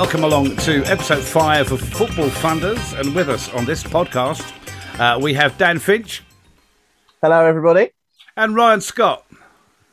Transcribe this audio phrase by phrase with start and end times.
[0.00, 2.98] welcome along to episode five of Football Funders.
[2.98, 4.50] And with us on this podcast,
[4.98, 6.22] uh, we have Dan Finch
[7.20, 7.90] Hello, everybody.
[8.34, 9.26] and Ryan Scott.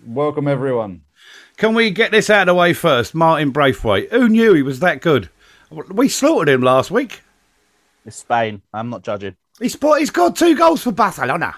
[0.06, 1.02] Welcome, everyone.
[1.58, 3.16] Can we get this out of the way first?
[3.16, 4.10] Martin Braithwaite.
[4.14, 5.30] Who knew he was that good?
[5.70, 7.20] We slaughtered him last week.
[8.06, 8.62] It's Spain.
[8.74, 9.36] I'm not judging.
[9.60, 11.54] He scored, he scored two goals for Barcelona.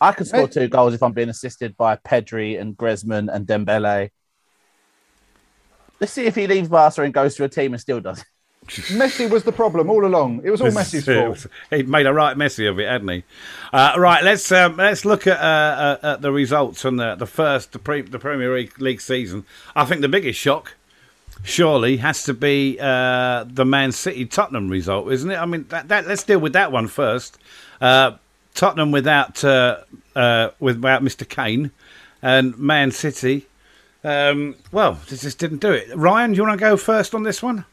[0.00, 4.10] I could score two goals if I'm being assisted by Pedri and Griezmann and Dembele.
[6.00, 8.20] Let's see if he leaves Barca and goes to a team and still does.
[8.20, 8.26] it.
[8.70, 10.42] Messi was the problem all along.
[10.44, 11.46] It was all Messi's fault.
[11.70, 13.24] He made a right messy of it, hadn't he?
[13.72, 17.26] Uh, right, let's um, let's look at, uh, uh, at the results from the the
[17.26, 19.44] first the, pre, the Premier League- season.
[19.74, 20.74] I think the biggest shock,
[21.42, 25.36] surely, has to be uh, the Man City Tottenham result, isn't it?
[25.36, 27.38] I mean, that, that let's deal with that one first.
[27.80, 28.12] Uh,
[28.54, 29.78] Tottenham without uh,
[30.14, 31.28] uh, without Mr.
[31.28, 31.70] Kane,
[32.22, 33.46] and Man City.
[34.02, 35.88] Um, well, this just didn't do it.
[35.94, 37.64] Ryan, do you want to go first on this one?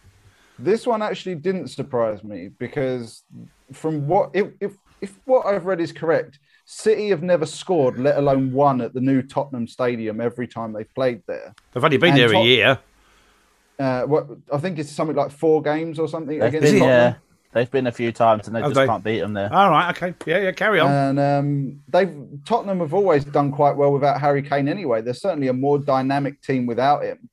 [0.60, 3.24] This one actually didn't surprise me because,
[3.72, 8.18] from what if, if if what I've read is correct, City have never scored, let
[8.18, 11.54] alone won at the new Tottenham Stadium every time they've played there.
[11.72, 12.80] They've only been And there a year.
[13.80, 17.14] Uh, what I think it's something like four games or something They've against been, Tottenham.
[17.14, 17.16] yeah,
[17.58, 18.86] they've been a few times and they Have just they?
[18.86, 19.52] can't beat them there.
[19.54, 20.92] All right, okay, yeah, yeah, carry on.
[20.92, 25.02] And um, they've Tottenham have always done quite well without Harry Kane anyway.
[25.02, 27.30] They're certainly a more dynamic team without him.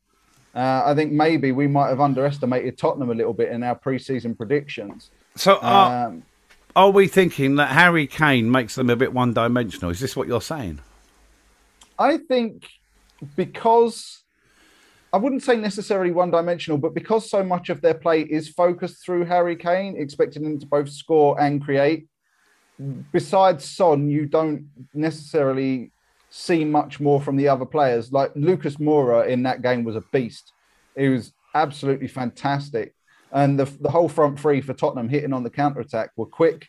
[0.55, 4.37] Uh, I think maybe we might have underestimated Tottenham a little bit in our preseason
[4.37, 5.11] predictions.
[5.37, 6.23] so, are, Um,
[6.77, 9.91] are we thinking that Harry Kane makes them a bit one-dimensional?
[9.91, 10.81] Is this what you're saying?
[11.99, 12.67] I think
[13.37, 14.24] because
[15.15, 19.05] I wouldn't say necessarily one dimensional, but because so much of their play is focused
[19.05, 22.09] through Harry Kane, expecting him to both score and create.
[23.13, 25.93] Besides Son, you don't necessarily
[26.31, 28.11] see much more from the other players.
[28.11, 30.53] Like Lucas Moura in that game was a beast.
[30.97, 32.93] He was absolutely fantastic.
[33.31, 36.67] And the, the whole front three for Tottenham hitting on the counter attack were quick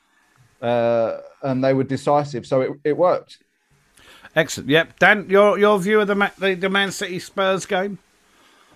[0.61, 2.45] uh, and they were decisive.
[2.45, 3.39] So it, it worked.
[4.35, 4.69] Excellent.
[4.69, 7.97] Yep, Dan, your your view of the the, the Man City Spurs game?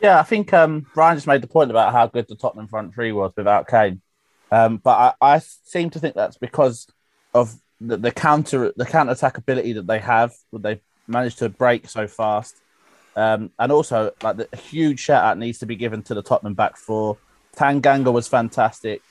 [0.01, 2.93] Yeah, I think um, Brian just made the point about how good the Tottenham front
[2.93, 4.01] three was without Kane.
[4.51, 6.87] Um, but I, I seem to think that's because
[7.33, 11.49] of the, the counter the counter attack ability that they have, that they managed to
[11.49, 12.55] break so fast.
[13.15, 16.23] Um, and also, like the a huge shout out needs to be given to the
[16.23, 17.17] Tottenham back four.
[17.55, 19.01] Tanganga was fantastic.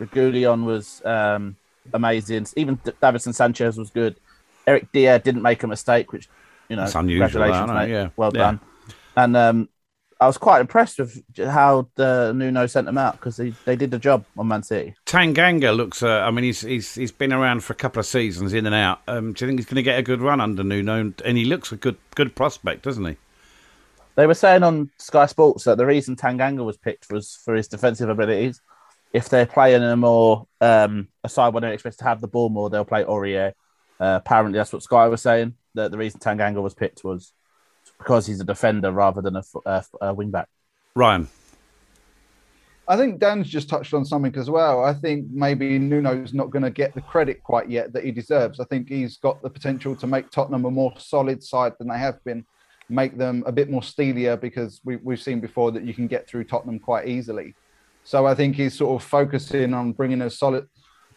[0.00, 1.56] Reguilon was um,
[1.92, 2.46] amazing.
[2.56, 4.16] Even Davinson Sanchez was good.
[4.66, 6.28] Eric Dier didn't make a mistake, which
[6.68, 7.90] you know, That's unusual, congratulations, know, mate.
[7.90, 8.08] yeah.
[8.16, 8.40] Well Yeah.
[8.40, 8.60] done.
[9.16, 9.68] And um,
[10.24, 13.90] I was quite impressed with how the Nuno sent them out because they, they did
[13.90, 14.94] the job on Man City.
[15.04, 16.02] Tanganga looks.
[16.02, 18.74] Uh, I mean, he's he's he's been around for a couple of seasons, in and
[18.74, 19.02] out.
[19.06, 21.12] Um, do you think he's going to get a good run under Nuno?
[21.22, 23.16] And, he looks a good good prospect, doesn't he?
[24.14, 27.68] They were saying on Sky Sports that the reason Tanganga was picked was for his
[27.68, 28.62] defensive abilities.
[29.12, 32.48] If they're playing a more um, a side where they expect to have the ball
[32.48, 33.52] more, they'll play Aurier.
[34.00, 35.54] Uh, apparently, that's what Sky was saying.
[35.74, 37.34] That the reason Tanganga was picked was
[38.04, 39.40] because he's a defender rather than
[40.00, 40.46] a wing back.
[40.94, 41.26] Ryan.
[42.86, 44.84] I think Dan's just touched on something as well.
[44.84, 48.60] I think maybe Nuno's not going to get the credit quite yet that he deserves.
[48.60, 51.96] I think he's got the potential to make Tottenham a more solid side than they
[51.96, 52.44] have been,
[52.90, 56.28] make them a bit more steelier because we, we've seen before that you can get
[56.28, 57.54] through Tottenham quite easily.
[58.04, 60.68] So I think he's sort of focusing on bringing a solid,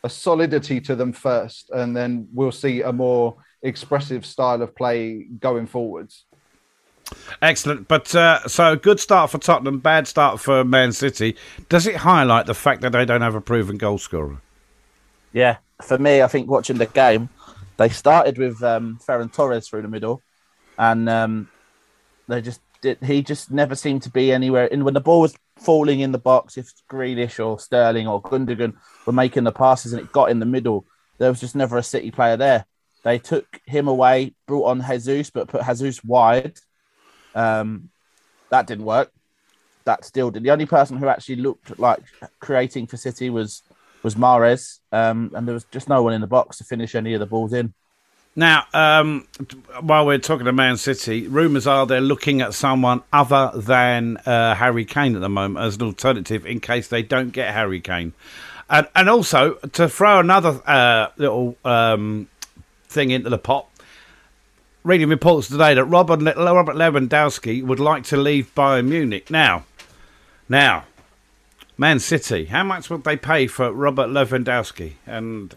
[0.05, 5.27] a solidity to them first, and then we'll see a more expressive style of play
[5.37, 6.26] going forwards.
[7.41, 7.87] Excellent.
[7.87, 11.35] But uh, so good start for Tottenham, bad start for Man City.
[11.69, 14.41] Does it highlight the fact that they don't have a proven goal scorer?
[15.33, 17.29] Yeah, for me, I think watching the game,
[17.77, 20.23] they started with um, Ferran Torres through the middle,
[20.77, 21.49] and um,
[22.27, 22.97] they just did.
[23.03, 24.67] He just never seemed to be anywhere.
[24.71, 28.73] And when the ball was falling in the box, if Grealish or Sterling or Gundogan
[29.05, 30.85] were making the passes and it got in the middle,
[31.17, 32.65] there was just never a City player there.
[33.03, 36.59] They took him away, brought on Jesus, but put Jesus wide.
[37.37, 37.89] Um,
[38.49, 39.11] that didn't work.
[39.85, 40.43] That still did.
[40.43, 41.99] The only person who actually looked like
[42.39, 43.61] creating for City was
[44.03, 47.13] was Mahrez, um, and there was just no one in the box to finish any
[47.13, 47.73] of the balls in.
[48.35, 49.27] Now, um,
[49.81, 54.53] while we're talking to Man City, rumours are they're looking at someone other than uh,
[54.53, 58.13] Harry Kane at the moment as an alternative in case they don't get Harry Kane.
[58.69, 62.27] And, and also, to throw another uh, little um,
[62.87, 63.67] thing into the pot,
[64.87, 69.29] reading reports today that Robert, Robert Lewandowski would like to leave Bayern Munich.
[69.29, 69.65] Now,
[70.47, 70.85] now,
[71.77, 74.93] Man City, how much would they pay for Robert Lewandowski?
[75.05, 75.53] And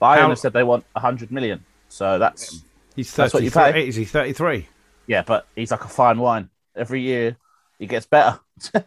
[0.00, 2.62] Bayern How- have said they want 100 million, so that's
[2.94, 3.72] he's That's what you 33.
[3.82, 3.88] pay?
[3.88, 4.68] Is he 33?
[5.06, 5.22] yeah.
[5.22, 6.50] But he's like a fine wine.
[6.76, 7.36] Every year
[7.78, 8.38] he gets better.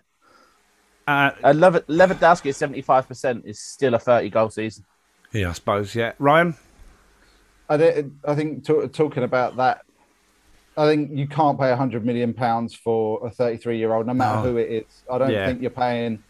[1.08, 4.84] Uh, Lev- Lewandowski at seventy five percent is still a thirty goal season.
[5.32, 5.94] yeah, I suppose.
[5.94, 6.56] Yeah, Ryan.
[7.70, 9.82] I, thi- I think to, talking about that,
[10.78, 14.38] I think you can't pay 100 million pounds for a 33 year old, no matter
[14.38, 15.04] who it is.
[15.10, 15.44] I don't Yeah.
[15.44, 16.24] think you're paying,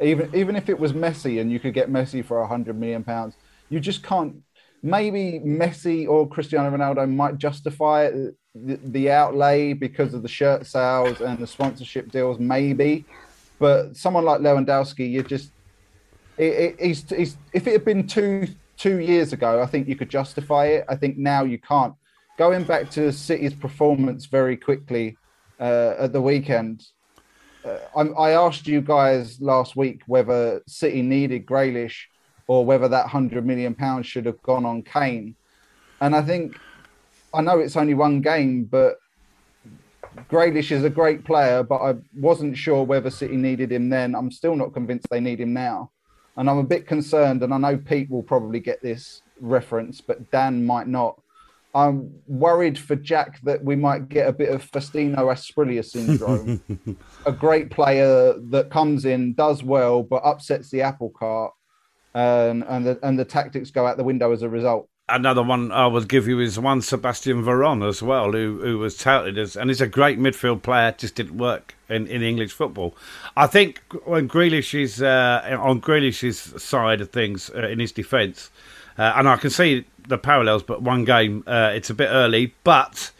[0.00, 3.36] even even if it was Messi and you could get Messi for 100 million pounds,
[3.68, 4.36] you just can't.
[4.82, 10.66] Maybe Messi or Cristiano Ronaldo might justify it, the, the outlay because of the shirt
[10.66, 13.06] sales and the sponsorship deals, maybe.
[13.60, 15.52] But someone like Lewandowski, you just
[16.36, 16.44] it,
[16.78, 18.48] it, he's, he's, if it had been two
[18.82, 20.84] two years ago, I think you could justify it.
[20.88, 21.94] I think now you can't.
[22.36, 25.16] Going back to City's performance very quickly
[25.60, 26.84] uh, at the weekend,
[27.64, 27.78] uh,
[28.18, 31.96] I asked you guys last week whether City needed Grealish
[32.48, 35.36] or whether that hundred million pounds should have gone on Kane,
[36.00, 36.58] and I think
[37.32, 38.96] I know it's only one game, but
[40.28, 44.16] Grealish is a great player, but I wasn't sure whether City needed him then.
[44.16, 45.92] I'm still not convinced they need him now.
[46.36, 50.30] And I'm a bit concerned, and I know Pete will probably get this reference, but
[50.30, 51.20] Dan might not.
[51.74, 56.62] I'm worried for Jack that we might get a bit of Faustino Asprilla syndrome.
[57.26, 61.52] a great player that comes in, does well, but upsets the apple cart,
[62.14, 64.88] and and the, and the tactics go out the window as a result.
[65.08, 68.96] Another one I would give you is one Sebastian Veron as well, who who was
[68.96, 72.94] touted as, and he's a great midfield player, just didn't work in, in English football.
[73.36, 78.50] I think when Grealish is uh, on Grealish's side of things uh, in his defence,
[78.96, 82.54] uh, and I can see the parallels, but one game uh, it's a bit early,
[82.64, 83.10] but.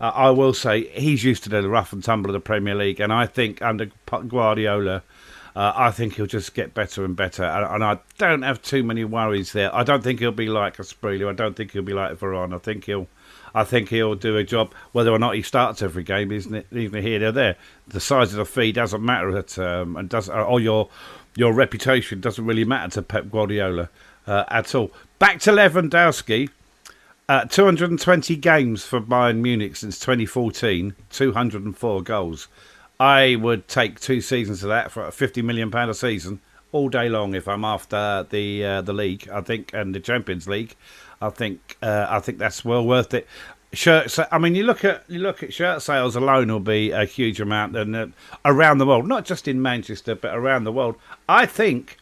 [0.00, 2.98] Uh, I will say he's used to the rough and tumble of the Premier League,
[2.98, 3.88] and I think under
[4.26, 5.04] Guardiola,
[5.54, 7.44] uh, I think he'll just get better and better.
[7.44, 9.74] And, and I don't have too many worries there.
[9.74, 11.28] I don't think he'll be like a Asprilla.
[11.28, 12.54] I don't think he'll be like Varane.
[12.54, 13.06] I think he'll,
[13.54, 14.72] I think he'll do a job.
[14.92, 16.66] Whether or not he starts every game, isn't it?
[16.72, 17.56] Even here or there,
[17.86, 20.88] the size of the fee doesn't matter at um, and does or your
[21.34, 23.90] your reputation doesn't really matter to Pep Guardiola
[24.26, 24.90] uh, at all.
[25.18, 26.50] Back to Lewandowski.
[27.28, 32.48] Uh, 220 games for Bayern Munich since 2014, 204 goals.
[33.02, 36.38] I would take two seasons of that for a 50 million pound a season
[36.70, 39.28] all day long if I'm after the uh, the league.
[39.28, 40.76] I think and the Champions League.
[41.20, 43.26] I think uh, I think that's well worth it.
[43.72, 47.04] Shirt, I mean, you look at you look at shirt sales alone will be a
[47.04, 48.06] huge amount, and uh,
[48.44, 50.94] around the world, not just in Manchester but around the world.
[51.28, 51.96] I think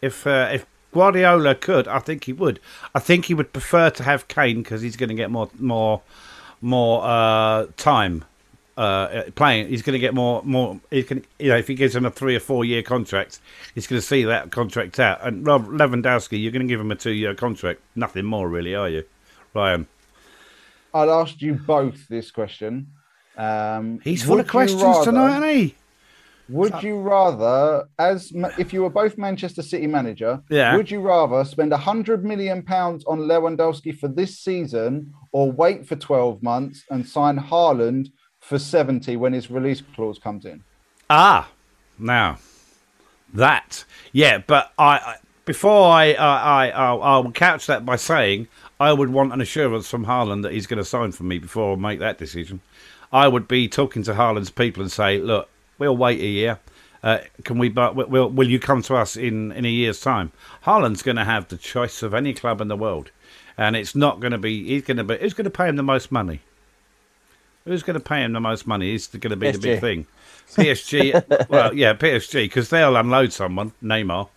[0.00, 0.64] if uh, if
[0.94, 2.58] Guardiola could, I think he would.
[2.94, 6.00] I think he would prefer to have Kane because he's going to get more more
[6.62, 8.24] more uh, time
[8.78, 9.68] uh, playing.
[9.68, 10.80] He's going to get more more.
[10.90, 13.40] He can you know if he gives him a three or four year contract,
[13.74, 15.18] he's going to see that contract out.
[15.26, 18.74] And Rob Lewandowski, you're going to give him a two year contract, nothing more really,
[18.74, 19.04] are you,
[19.52, 19.86] Ryan?
[20.94, 22.88] I'd asked you both this question.
[23.36, 25.74] Um, He's full of questions rather- tonight, isn't he?
[26.50, 30.76] Would you rather, as if you were both Manchester City manager, Yeah.
[30.76, 35.86] would you rather spend a hundred million pounds on Lewandowski for this season, or wait
[35.86, 38.10] for twelve months and sign Haaland
[38.48, 40.64] for seventy when his release clause comes in?
[41.10, 41.50] Ah,
[41.98, 42.38] now
[43.34, 48.48] that yeah, but I, I before I I I I'll, I'll couch that by saying
[48.80, 51.74] I would want an assurance from Haaland that he's going to sign for me before
[51.74, 52.60] I make that decision.
[53.12, 56.58] I would be talking to Haaland's people and say, look, we'll wait a year.
[57.02, 57.68] Uh, can we?
[57.68, 60.32] But will will you come to us in in a year's time?
[60.64, 63.10] Haaland's going to have the choice of any club in the world,
[63.56, 64.64] and it's not going to be.
[64.68, 65.16] He's going to be.
[65.18, 66.40] Who's going to pay him the most money?
[67.68, 68.94] Who's going to pay him the most money?
[68.94, 70.06] Is going to be the big thing.
[70.54, 71.48] PSG.
[71.48, 74.28] well, yeah, PSG because they'll unload someone, Neymar,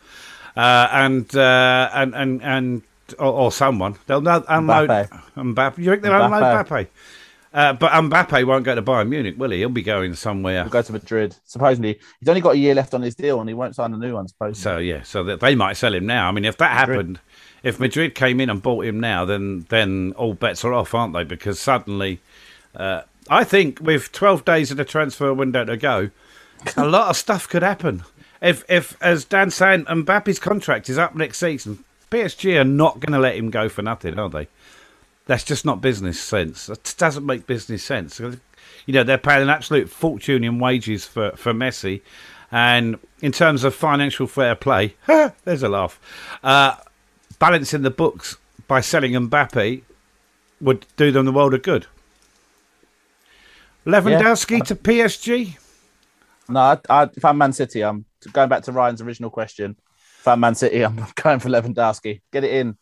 [0.58, 2.82] uh, and uh, and and and
[3.18, 3.96] or, or someone.
[4.08, 5.24] They'll unload Mbappe.
[5.36, 5.78] Mbappe.
[5.78, 6.68] You think they'll unload Mbappe.
[6.68, 6.88] Mbappe?
[7.54, 9.58] Uh, but Mbappe won't go to Bayern Munich, will he?
[9.60, 10.64] He'll be going somewhere.
[10.64, 11.36] He'll go to Madrid.
[11.46, 13.98] Supposedly, he's only got a year left on his deal, and he won't sign a
[13.98, 14.28] new one.
[14.28, 14.62] Supposedly.
[14.62, 16.28] So yeah, so that they might sell him now.
[16.28, 16.98] I mean, if that Madrid.
[16.98, 17.20] happened,
[17.64, 21.14] if Madrid came in and bought him now, then then all bets are off, aren't
[21.14, 21.26] they?
[21.26, 22.20] Because suddenly,
[22.76, 26.10] uh, I think with 12 days of the transfer window to go,
[26.76, 28.04] a lot of stuff could happen.
[28.42, 33.14] If if as Dan saying, Mbappe's contract is up next season, PSG are not going
[33.14, 34.48] to let him go for nothing, are they?
[35.26, 36.66] That's just not business sense.
[36.66, 38.20] That doesn't make business sense.
[38.20, 42.02] You know, they're paying an absolute fortune in wages for, for Messi.
[42.52, 46.00] And in terms of financial fair play, there's a laugh.
[46.44, 46.76] Uh,
[47.40, 48.38] balancing the books
[48.68, 49.84] by selling Mbappe
[50.60, 51.88] would do them the world of good.
[53.86, 55.58] Lewandowski to PSG?
[56.50, 59.76] No, I, I, if I'm Man City, I'm going back to Ryan's original question.
[60.20, 62.22] If I'm Man City, I'm going for Lewandowski.
[62.32, 62.78] Get it in.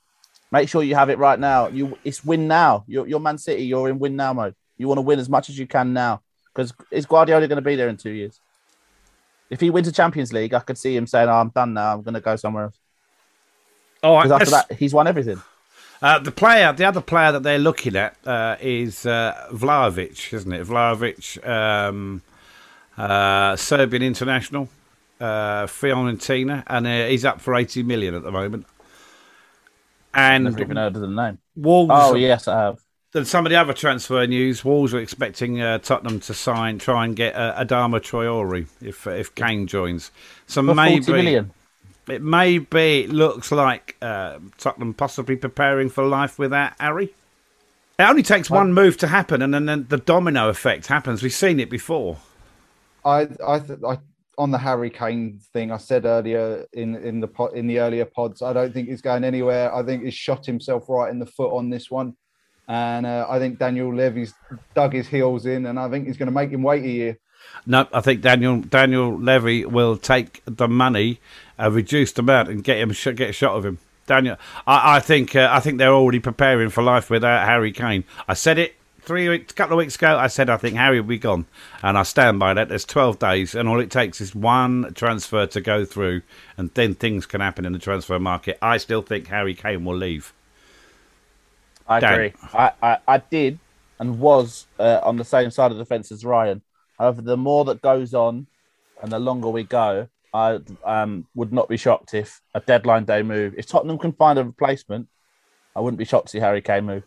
[0.52, 1.68] Make sure you have it right now.
[1.68, 2.84] You, it's win now.
[2.88, 3.64] You're, you're Man City.
[3.64, 4.56] You're in win now mode.
[4.78, 6.22] You want to win as much as you can now
[6.60, 8.40] because is Guardiola going to be there in two years?
[9.50, 11.94] If he wins the Champions League, I could see him saying, oh, "I'm done now.
[11.94, 12.80] I'm going to go somewhere else."
[14.04, 15.42] Oh, Because after that, he's won everything.
[16.02, 20.54] Uh, the player, the other player that they're looking at uh, is uh, Vlahovic, isn't
[20.54, 20.66] it?
[20.66, 22.22] Vlahovic, um,
[22.98, 24.70] uh, Serbian international,
[25.20, 28.66] uh, Fiorentina, and uh, he's up for 80 million at the moment.
[30.14, 31.40] And I've never even heard of the name.
[31.56, 32.80] Wolves, Oh yes, I have.
[33.12, 37.06] Then some of the other transfer news, Wolves are expecting uh, Tottenham to sign, try
[37.06, 40.12] and get uh, Adama Traore if if Kane joins.
[40.48, 41.52] So For maybe forty million.
[42.12, 47.14] It may be it looks like uh, Tottenham possibly preparing for life without Harry.
[48.00, 51.22] It only takes one move to happen, and then then the domino effect happens.
[51.22, 52.18] We've seen it before.
[53.04, 53.98] I, I, th- I,
[54.38, 58.06] on the Harry Kane thing, I said earlier in in the pod, in the earlier
[58.06, 59.74] pods, I don't think he's going anywhere.
[59.76, 62.16] I think he's shot himself right in the foot on this one,
[62.70, 64.34] and uh, I think Daniel Levy's
[64.74, 67.20] dug his heels in, and I think he's going to make him wait a year.
[67.66, 71.20] No, I think Daniel Daniel Levy will take the money,
[71.58, 73.80] a reduced amount, and get him get a shot of him.
[74.08, 78.04] Daniel, I, I think uh, I think they're already preparing for life without Harry Kane.
[78.28, 80.18] I said it three weeks, a couple of weeks ago.
[80.18, 81.46] I said I think Harry will be gone,
[81.84, 82.70] and I stand by that.
[82.70, 86.22] There's 12 days, and all it takes is one transfer to go through,
[86.58, 88.58] and then things can happen in the transfer market.
[88.62, 90.34] I still think Harry Kane will leave.
[91.88, 92.14] I Dan.
[92.14, 92.34] agree.
[92.54, 93.60] I, I, I did
[94.00, 96.62] and was uh, on the same side of the fence as Ryan.
[97.00, 98.48] However, the more that goes on
[99.02, 103.24] and the longer we go, I um, would not be shocked if a deadline day
[103.24, 103.56] move.
[103.58, 105.08] If Tottenham can find a replacement,
[105.76, 107.04] I wouldn't be shocked to see Harry Kane move.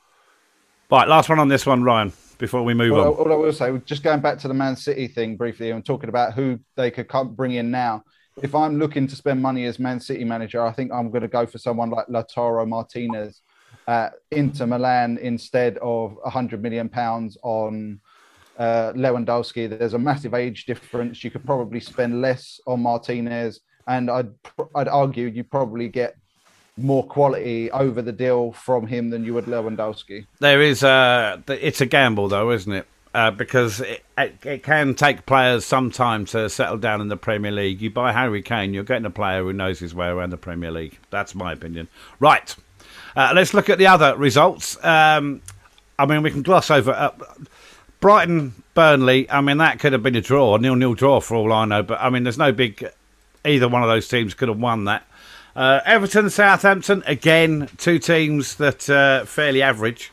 [0.91, 2.13] Right, last one on this one, Ryan.
[2.39, 3.07] Before we move All, on.
[3.07, 6.09] all I will say, just going back to the Man City thing briefly, and talking
[6.09, 8.03] about who they could come, bring in now.
[8.43, 11.29] If I'm looking to spend money as Man City manager, I think I'm going to
[11.29, 13.43] go for someone like Lautaro Martinez
[13.87, 18.01] at Inter Milan instead of 100 million pounds on
[18.59, 19.69] uh, Lewandowski.
[19.69, 21.23] There's a massive age difference.
[21.25, 24.31] You could probably spend less on Martinez, and I'd
[24.75, 26.17] I'd argue you probably get
[26.77, 30.27] more quality over the deal from him than you would Lewandowski.
[30.41, 31.43] There is a.
[31.49, 32.87] It's a gamble, though, isn't it?
[33.15, 37.17] Uh, because it, it, it can take players some time to settle down in the
[37.17, 37.83] Premier League.
[37.83, 40.71] You buy Harry Kane, you're getting a player who knows his way around the Premier
[40.71, 40.99] League.
[41.11, 41.89] That's my opinion.
[42.21, 42.57] Right.
[43.15, 44.83] Uh, let's look at the other results.
[44.83, 45.43] Um,
[45.99, 47.11] I mean, we can gloss over uh,
[48.03, 49.31] Brighton, Burnley.
[49.31, 51.83] I mean, that could have been a draw, a nil-nil draw for all I know.
[51.85, 52.87] But I mean, there's no big.
[53.47, 55.07] Either one of those teams could have won that.
[55.55, 60.13] Uh, Everton, Southampton, again, two teams that uh, fairly average.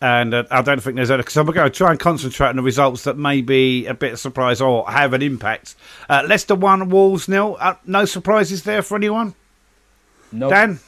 [0.00, 1.24] And uh, I don't think there's any.
[1.28, 4.14] So we're going to try and concentrate on the results that may be a bit
[4.14, 5.74] of surprise or have an impact.
[6.08, 7.56] Uh, Leicester 1, Wolves nil.
[7.60, 9.34] Uh, no surprises there for anyone?
[10.32, 10.80] No, Dan?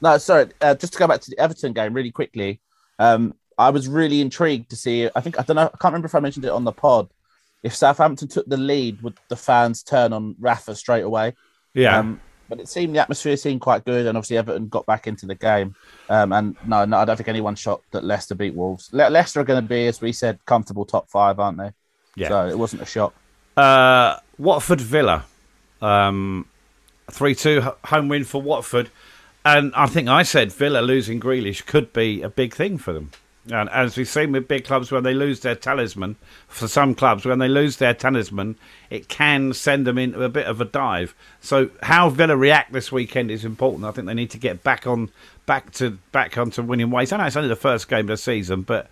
[0.00, 0.50] No, sorry.
[0.60, 2.60] Uh, just to go back to the Everton game really quickly.
[2.98, 5.08] Um, I was really intrigued to see.
[5.14, 5.62] I think I don't know.
[5.62, 7.08] I can't remember if I mentioned it on the pod.
[7.62, 11.34] If Southampton took the lead, would the fans turn on Rafa straight away?
[11.72, 11.98] Yeah.
[11.98, 15.26] Um, but it seemed the atmosphere seemed quite good, and obviously Everton got back into
[15.26, 15.74] the game.
[16.08, 18.90] Um, and no, no, I don't think anyone's shocked that Leicester beat Wolves.
[18.92, 21.70] Le- Leicester are going to be, as we said, comfortable top five, aren't they?
[22.16, 22.28] Yeah.
[22.28, 23.14] So it wasn't a shock.
[23.56, 25.24] Uh, Watford Villa,
[25.80, 26.46] um,
[27.10, 28.90] three two home win for Watford,
[29.44, 33.10] and I think I said Villa losing Grealish could be a big thing for them.
[33.50, 36.16] And as we've seen with big clubs, when they lose their talisman,
[36.48, 38.56] for some clubs, when they lose their talisman,
[38.88, 41.14] it can send them into a bit of a dive.
[41.40, 43.84] So how Villa react this weekend is important.
[43.84, 45.10] I think they need to get back on,
[45.44, 47.12] back to back onto winning ways.
[47.12, 48.88] I know it's only the first game of the season, but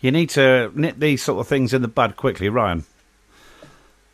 [0.00, 2.84] you need to nip these sort of things in the bud quickly, Ryan.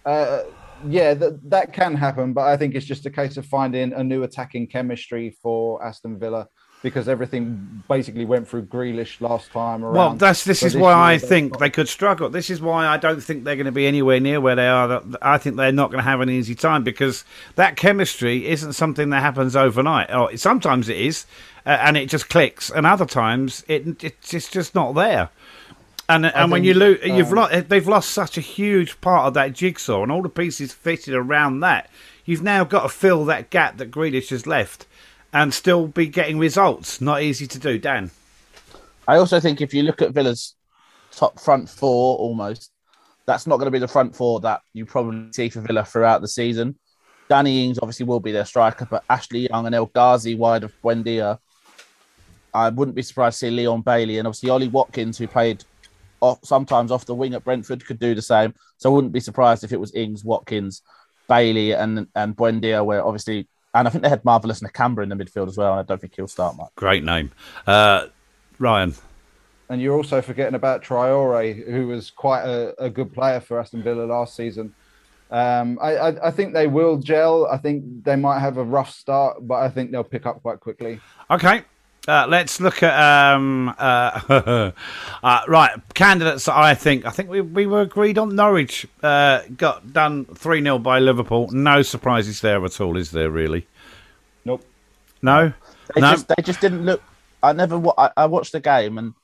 [0.05, 0.43] Uh,
[0.87, 4.03] yeah, th- that can happen, but I think it's just a case of finding a
[4.03, 6.49] new attacking chemistry for Aston Villa
[6.83, 9.95] because everything basically went through Grealish last time around.
[9.95, 12.29] Well, that's this So is why I think got- they could struggle.
[12.29, 15.03] This is why I don't think they're going to be anywhere near where they are.
[15.21, 17.25] I think they're not going to have an easy time because
[17.57, 20.15] that chemistry isn't something that happens overnight.
[20.15, 21.27] Or sometimes it is,
[21.67, 25.31] uh, and it just clicks, and other times it it's just, not there.
[26.09, 27.69] And and when you lose, think, you've um, lost.
[27.69, 31.61] They've lost such a huge part of that jigsaw, and all the pieces fitted around
[31.61, 31.91] that.
[32.25, 34.87] You've now got to fill that gap that Grealish has left,
[35.33, 37.01] and still be getting results.
[37.01, 38.11] Not easy to do, Dan.
[39.07, 40.55] I also think if you look at Villa's
[41.13, 42.71] top front four, almost,
[43.27, 46.21] that's not going to be the front four that you probably see for Villa throughout
[46.21, 46.77] the season.
[47.29, 50.73] Danny Ings obviously will be their striker, but Ashley Young and El Ghazi wide of
[50.83, 51.39] Buendia.
[52.55, 55.63] I wouldn't be surprised to see Leon Bailey and obviously Ollie Watkins, who played
[56.21, 58.55] off, sometimes off the wing at Brentford, could do the same.
[58.79, 60.83] So I wouldn't be surprised if it was Ings, Watkins,
[61.29, 65.17] Bailey, and and Buendia, where obviously, and I think they had Marvelous Nakamba in the
[65.17, 66.71] midfield as well, and I don't think he'll start much.
[66.77, 67.33] Great name,
[67.67, 68.07] uh,
[68.59, 68.95] Ryan.
[69.71, 73.83] And you're also forgetting about Traore, who was quite a, a good player for Aston
[73.83, 74.75] Villa last season.
[75.31, 77.47] Um, I, I, I think they will gel.
[77.47, 80.61] I think they might have a rough start, but I think they'll pick up quite
[80.61, 81.01] quickly.
[81.31, 81.63] Okay.
[82.07, 84.23] Uh, let's look at um, uh,
[85.23, 86.49] uh, right candidates.
[86.49, 88.87] I think I think we, we were agreed on Norwich.
[89.03, 91.49] Uh, got done three 0 by Liverpool.
[91.51, 93.31] No surprises there at all, is there?
[93.31, 93.67] Really?
[94.45, 94.65] Nope.
[95.21, 95.53] No.
[95.95, 96.13] They no.
[96.13, 97.03] just they just didn't look.
[97.43, 97.83] I never.
[97.99, 99.15] I, I watched the game and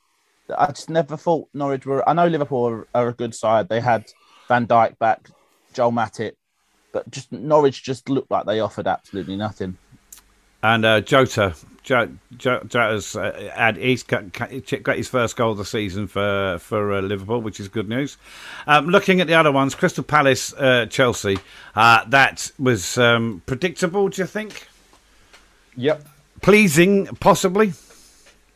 [0.57, 2.07] I just never thought Norwich were.
[2.09, 3.69] I know Liverpool are, are a good side.
[3.69, 4.05] They had
[4.49, 5.31] Van Dijk back,
[5.73, 6.33] Joel Matip,
[6.93, 9.79] but just Norwich just looked like they offered absolutely nothing.
[10.65, 15.59] And uh, Jota, jo- jo- Jota's uh, had he's got, got his first goal of
[15.59, 18.17] the season for for uh, Liverpool, which is good news.
[18.67, 21.39] Um, looking at the other ones, Crystal Palace, uh, Chelsea,
[21.75, 24.09] uh, that was um, predictable.
[24.09, 24.67] Do you think?
[25.77, 26.07] Yep.
[26.41, 27.75] Pleasing, possibly.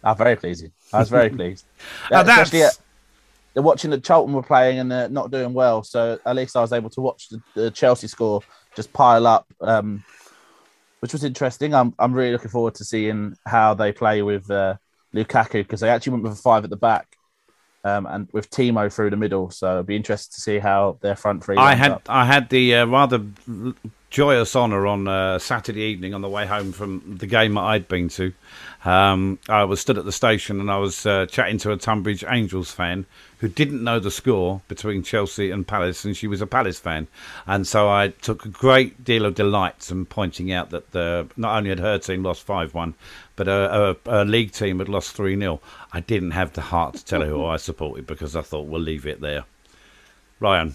[0.03, 0.73] Ah, very pleasing.
[0.93, 1.67] I was very pleased.
[2.11, 2.79] Uh, that's- Especially at,
[3.53, 5.83] they're watching that Charlton were playing and they're not doing well.
[5.83, 8.41] So at least I was able to watch the, the Chelsea score
[8.77, 10.05] just pile up, um,
[11.01, 11.75] which was interesting.
[11.75, 14.77] I'm I'm really looking forward to seeing how they play with uh,
[15.15, 17.07] Lukaku because they actually went with a five at the back.
[17.85, 21.15] Um, and with Timo through the middle, so it'd be interesting to see how their
[21.15, 21.57] front three.
[21.57, 22.03] I had up.
[22.09, 23.25] I had the uh, rather
[24.11, 27.89] joyous honour on uh, Saturday evening on the way home from the game that I'd
[27.89, 28.33] been to.
[28.85, 32.25] Um, I was stood at the station and I was uh, chatting to a Tonbridge
[32.27, 33.07] Angels fan
[33.39, 37.07] who didn't know the score between Chelsea and Palace, and she was a Palace fan.
[37.47, 41.57] And so I took a great deal of delight in pointing out that the, not
[41.57, 42.95] only had her team lost 5 1,
[43.37, 45.61] but a, a, a league team had lost 3 0.
[45.93, 48.81] I didn't have the heart to tell her who I supported because I thought we'll
[48.81, 49.45] leave it there.
[50.41, 50.75] Ryan.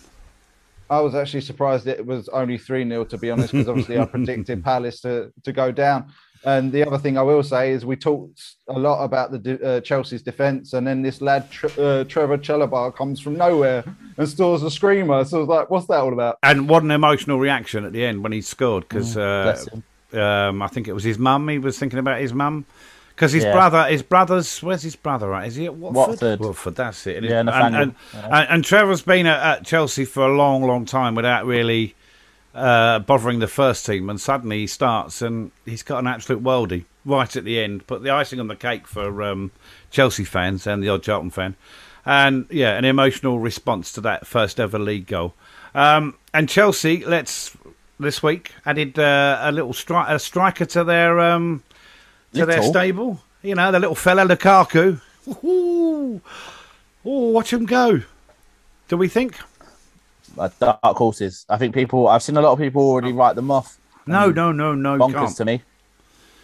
[0.93, 4.05] I was actually surprised it was only 3 0, to be honest, because obviously I
[4.05, 6.13] predicted Palace to, to go down.
[6.45, 9.65] And the other thing I will say is we talked a lot about the de-
[9.65, 13.83] uh, Chelsea's defence, and then this lad Tre- uh, Trevor Chalobah comes from nowhere
[14.17, 15.23] and stores a screamer.
[15.23, 18.05] So I was like, "What's that all about?" And what an emotional reaction at the
[18.05, 19.83] end when he scored because bless him.
[20.19, 21.47] um, I think it was his mum.
[21.47, 22.65] He was thinking about his mum
[23.15, 23.53] because his Yeah.
[23.53, 25.47] brother, his brother's where's his brother at?
[25.47, 25.95] Is he at Watford?
[26.21, 26.39] Watford.
[26.39, 27.17] Watford, that's it.
[27.17, 27.75] And, Yeah, and, and,
[28.13, 31.95] and, and Trevor's been at, at Chelsea for a long, long time without really
[32.55, 36.85] uh, bothering the first team, and suddenly he starts and he's got an absolute worldie
[37.05, 37.87] right at the end.
[37.87, 39.51] Put the icing on the cake for um,
[39.89, 41.55] Chelsea fans and the odd Charlton fan,
[42.05, 45.33] and yeah, an emotional response to that first ever league goal.
[45.75, 47.57] Um, and Chelsea, let's
[47.99, 51.63] this week added uh, a little stri- a striker to their um,
[52.33, 53.19] to their stable.
[53.41, 55.01] You know, the little fella Lukaku.
[55.43, 56.21] Ooh,
[57.05, 58.01] oh, watch him go.
[58.87, 59.37] Do we think?
[60.37, 61.45] Uh, dark horses.
[61.49, 62.07] I think people.
[62.07, 63.79] I've seen a lot of people already write them off.
[64.05, 64.97] No, no, no, no.
[64.97, 65.37] Bonkers can't.
[65.37, 65.61] to me.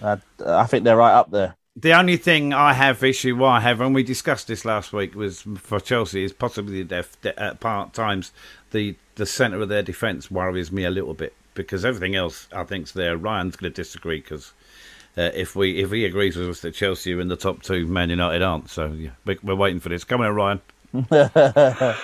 [0.02, 1.56] Uh, I think they're right up there.
[1.76, 5.16] The only thing I have issue, what I have, and we discussed this last week,
[5.16, 8.32] was for Chelsea is possibly the def, de, at part times
[8.72, 12.64] the the centre of their defence worries me a little bit because everything else I
[12.64, 13.18] think's there.
[13.18, 14.54] Ryan's going to disagree because
[15.20, 17.86] uh, if we if he agrees with us that Chelsea are in the top two,
[17.86, 18.70] Man United aren't.
[18.70, 20.04] So yeah, we- we're waiting for this.
[20.04, 20.62] Come on, Ryan.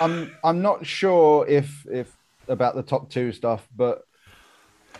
[0.01, 2.12] I'm I'm not sure if if
[2.47, 4.01] about the top two stuff, but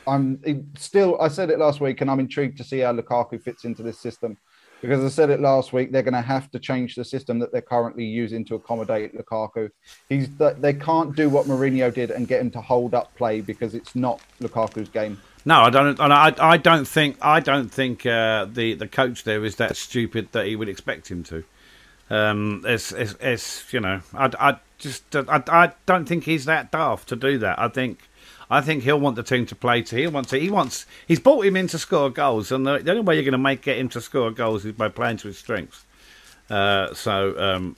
[0.08, 1.20] I'm it- still.
[1.20, 4.00] I said it last week, and I'm intrigued to see how Lukaku fits into this
[4.00, 4.38] system.
[4.82, 7.52] Because I said it last week, they're going to have to change the system that
[7.52, 9.70] they're currently using to accommodate Lukaku.
[10.10, 13.74] He's they can't do what Mourinho did and get him to hold up play because
[13.74, 15.20] it's not Lukaku's game.
[15.46, 16.00] No, I don't.
[16.00, 17.18] I, I don't think.
[17.22, 21.10] I don't think uh, the the coach there is that stupid that he would expect
[21.10, 21.44] him to.
[22.10, 26.72] Um, it's, it's, it's you know, I, I just I, I don't think he's that
[26.72, 27.60] daft to do that.
[27.60, 28.00] I think
[28.50, 29.96] I think he'll want the team to play to.
[29.96, 30.40] He wants to.
[30.40, 30.86] He wants.
[31.08, 33.38] He's brought him in to score goals, and the, the only way you're going to
[33.38, 35.86] make get him to score goals is by playing to his strengths.
[36.50, 37.76] Uh, so um,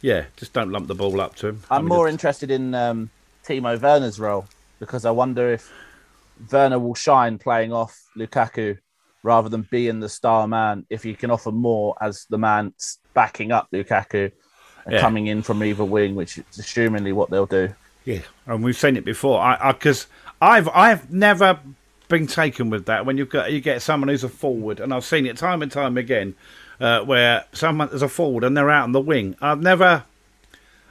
[0.00, 1.62] yeah, just don't lump the ball up to him.
[1.70, 3.10] I I'm mean, more interested in um,
[3.44, 4.46] Timo Werner's role
[4.78, 5.70] because I wonder if
[6.50, 8.78] Werner will shine playing off Lukaku
[9.22, 10.86] rather than being the star man.
[10.90, 12.72] If he can offer more as the man
[13.14, 14.32] backing up Lukaku
[14.84, 15.00] and Yeah.
[15.00, 17.74] coming in from either wing, which is assumingly what they'll do.
[18.04, 19.40] Yeah, and we've seen it before.
[19.40, 20.06] I because
[20.40, 21.58] I've I've never
[22.08, 25.04] been taken with that when you've got you get someone who's a forward, and I've
[25.04, 26.34] seen it time and time again,
[26.80, 29.36] uh, where someone is a forward and they're out on the wing.
[29.42, 30.04] I've never.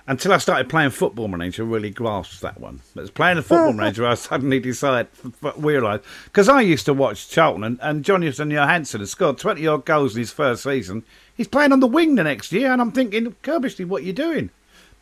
[0.09, 2.81] Until I started playing Football Manager, really grasped that one.
[2.95, 5.07] But as playing a Football Manager, I suddenly decided,
[5.55, 9.85] realised, because I used to watch Charlton and, and Jonathan Johansson has scored 20 odd
[9.85, 11.03] goals in his first season.
[11.33, 14.13] He's playing on the wing the next year, and I'm thinking, Curbishley, what are you
[14.13, 14.49] doing?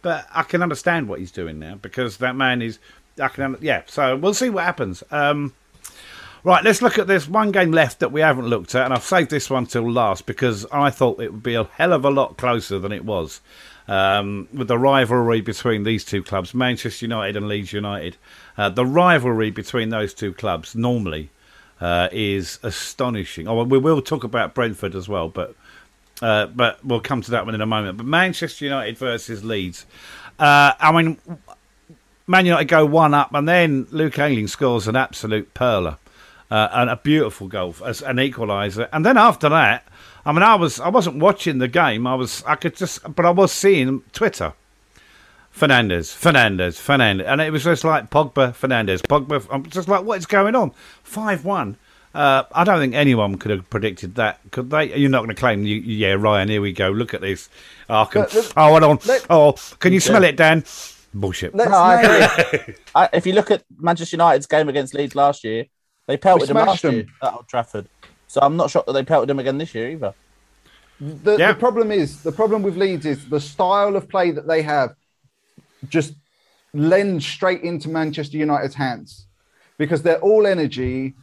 [0.02, 2.80] but I can understand what he's doing now because that man is.
[3.20, 3.82] I can, yeah.
[3.88, 5.04] So we'll see what happens.
[5.12, 5.54] Um,
[6.44, 9.04] right, let's look at this one game left that we haven't looked at, and I've
[9.04, 12.10] saved this one till last because I thought it would be a hell of a
[12.10, 13.42] lot closer than it was.
[13.88, 18.18] um, with the rivalry between these two clubs, Manchester United and Leeds United.
[18.58, 21.30] Uh, the rivalry between those two clubs normally
[21.80, 23.48] uh, is astonishing.
[23.48, 25.56] Oh, we will talk about Brentford as well, but
[26.22, 27.98] uh, but we'll come to that one in a moment.
[27.98, 29.86] But Manchester United versus Leeds.
[30.40, 31.20] Uh, I mean,
[32.26, 35.98] Man United go one up, and then Luke Ayling scores an absolute perler
[36.50, 38.88] uh, and a beautiful goal as an equaliser.
[38.92, 39.88] And then after that,
[40.26, 42.06] I mean, I was I wasn't watching the game.
[42.08, 44.54] I was I could just, but I was seeing Twitter.
[45.56, 49.44] Fernandes, Fernandes, Fernandes, and it was just like Pogba, Fernandes, Pogba.
[49.50, 50.72] I'm just like, what is going on?
[51.02, 51.78] Five one.
[52.14, 54.40] Uh, I don't think anyone could have predicted that.
[54.52, 54.96] Could they?
[54.96, 56.50] You're not going to claim, you, yeah, Ryan.
[56.50, 56.90] Here we go.
[56.90, 57.50] Look at this.
[57.90, 59.00] Oh, can, oh hold on.
[59.06, 60.30] Let, oh, can you smell yeah.
[60.30, 60.64] it, Dan?
[61.14, 61.56] Bullshit.
[61.56, 65.66] No, I I, if you look at Manchester United's game against Leeds last year,
[66.08, 66.96] they pelted them last them.
[66.96, 67.88] year at Old Trafford.
[68.28, 70.14] So I'm not shocked that they pelted them again this year either.
[71.00, 71.54] The, yeah.
[71.54, 74.96] the problem is the problem with Leeds is the style of play that they have
[75.90, 76.16] just
[76.74, 79.28] lends straight into Manchester United's hands
[79.78, 81.14] because they're all energy,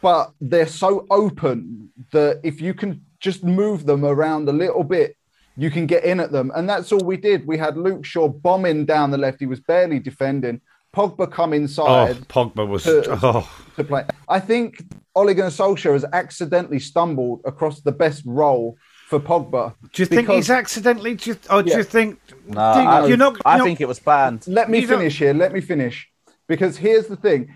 [0.00, 5.16] but they're so open that if you can just move them around a little bit,
[5.56, 6.50] you can get in at them.
[6.54, 7.46] And that's all we did.
[7.46, 9.40] We had Luke Shaw bombing down the left.
[9.40, 10.60] He was barely defending.
[10.94, 12.18] Pogba come oh, inside.
[12.20, 13.50] Oh, Pogba was to, oh.
[13.76, 14.04] to play.
[14.28, 18.76] I think Ole Gunnar Solskjaer has accidentally stumbled across the best role
[19.08, 19.74] for Pogba.
[19.92, 21.14] Do you think he's accidentally?
[21.14, 21.78] Do you, or do yeah.
[21.78, 22.18] you think?
[22.46, 24.46] No, I, you're not, I think it was planned.
[24.46, 25.32] Let me finish here.
[25.32, 26.08] Let me finish,
[26.46, 27.54] because here's the thing: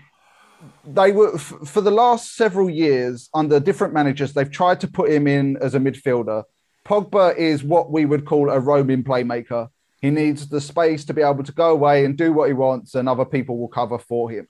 [0.85, 4.33] they were f- for the last several years under different managers.
[4.33, 6.43] They've tried to put him in as a midfielder.
[6.85, 9.69] Pogba is what we would call a roaming playmaker.
[10.01, 12.95] He needs the space to be able to go away and do what he wants,
[12.95, 14.47] and other people will cover for him.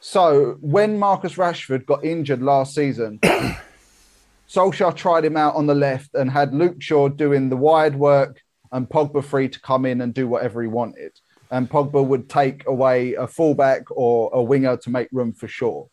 [0.00, 3.20] So when Marcus Rashford got injured last season,
[4.48, 8.42] Solskjaer tried him out on the left and had Luke Shaw doing the wide work
[8.72, 11.12] and Pogba free to come in and do whatever he wanted.
[11.50, 15.86] And Pogba would take away a fullback or a winger to make room for Shaw.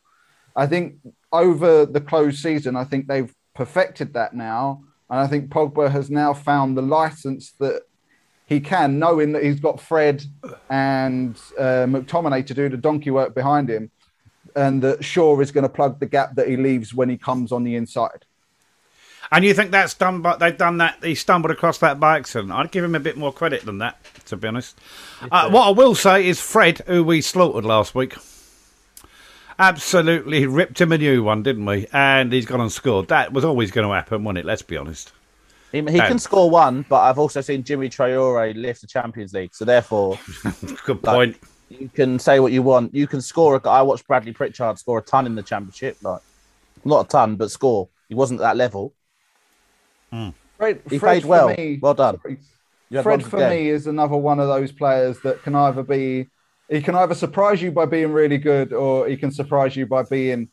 [0.55, 0.95] I think
[1.31, 4.81] over the closed season, I think they've perfected that now.
[5.09, 7.83] And I think Pogba has now found the license that
[8.49, 10.25] he can, knowing that he's got Fred
[10.71, 13.91] and uh, McTominay to do the donkey work behind him,
[14.55, 17.51] and that Shaw is going to plug the gap that he leaves when he comes
[17.51, 18.25] on the inside.
[19.31, 21.03] And you think that's done, but they've done that.
[21.03, 22.51] He stumbled across that by accident.
[22.51, 24.75] I'd give him a bit more credit than that, to be honest.
[25.31, 28.15] Uh, what I will say is Fred, who we slaughtered last week,
[29.59, 31.85] absolutely ripped him a new one, didn't we?
[31.93, 33.09] And he's gone and scored.
[33.09, 34.45] That was always going to happen, wasn't it?
[34.45, 35.11] Let's be honest.
[35.71, 39.53] He, he can score one, but I've also seen Djimi Traore lift the Champions League.
[39.53, 40.17] So therefore,
[40.85, 41.33] good point.
[41.33, 42.95] Like, you can say what you want.
[42.95, 43.55] You can score.
[43.55, 46.21] A, I watched Bradley Pritchard score a ton in the Championship, like
[46.83, 47.87] not a ton, but score.
[48.07, 48.93] He wasn't at that level.
[50.11, 50.33] Mm.
[50.57, 51.49] Fred, he Fred played well.
[51.49, 52.19] Me, well done.
[53.03, 56.27] Fred for me is another one of those players that can either be
[56.69, 60.03] he can either surprise you by being really good or he can surprise you by
[60.03, 60.49] being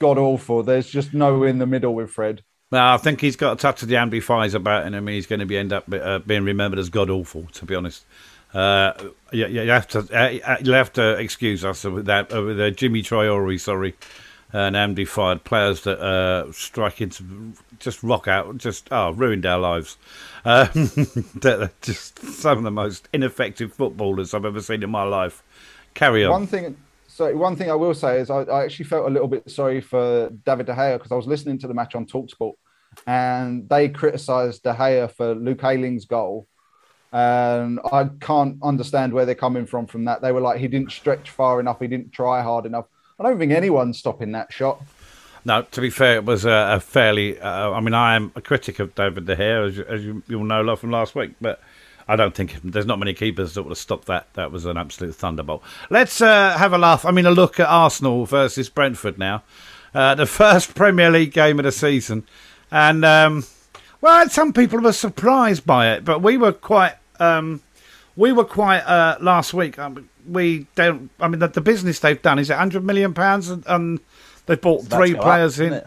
[0.00, 0.62] god awful.
[0.62, 2.42] There's just no in the middle with Fred.
[2.70, 5.06] Well, I think he's got a touch of the Fires about him.
[5.06, 7.46] He's going to be end up uh, being remembered as god awful.
[7.54, 8.04] To be honest,
[8.52, 8.92] uh,
[9.32, 12.64] you, you, have to uh, you have to excuse us with that uh, with uh,
[12.64, 13.58] Djimi Traore.
[13.58, 13.94] Sorry,
[14.52, 19.58] and Andy Fired players that uh, strike into just rock out, just oh ruined our
[19.58, 19.96] lives.
[20.44, 25.42] They're just some of the most ineffective footballers I've ever seen in my life.
[25.94, 26.32] Carry on.
[26.32, 26.76] One thing
[27.18, 29.80] so one thing I will say is I, I actually felt a little bit sorry
[29.80, 32.52] for David De Gea because I was listening to the match on Talksport
[33.08, 36.46] and they criticised De Gea for Luke Ayling's goal.
[37.10, 40.22] And I can't understand where they're coming from from that.
[40.22, 42.86] They were like, he didn't stretch far enough, he didn't try hard enough.
[43.18, 44.80] I don't think anyone's stopping that shot.
[45.44, 47.40] No, to be fair, it was a, a fairly.
[47.40, 50.44] Uh, I mean, I am a critic of David De Gea, as, as you, will
[50.44, 51.60] know from last week, but
[52.08, 54.32] I don't think there's not many keepers that would have stopped that.
[54.32, 55.62] That was an absolute thunderbolt.
[55.90, 57.04] Let's uh, have a laugh.
[57.04, 59.42] I mean, a look at Arsenal versus Brentford now.
[59.94, 62.26] Uh, the first Premier League game of the season.
[62.70, 63.44] And, um,
[64.00, 66.94] well, some people were surprised by it, but we were quite.
[67.20, 67.62] Um,
[68.16, 69.78] we were quite uh, last week.
[69.78, 71.10] Um, we don't.
[71.20, 74.00] I mean, the, the, business they've done is it hundred million pounds, and, and
[74.46, 75.82] they've bought three players up, in,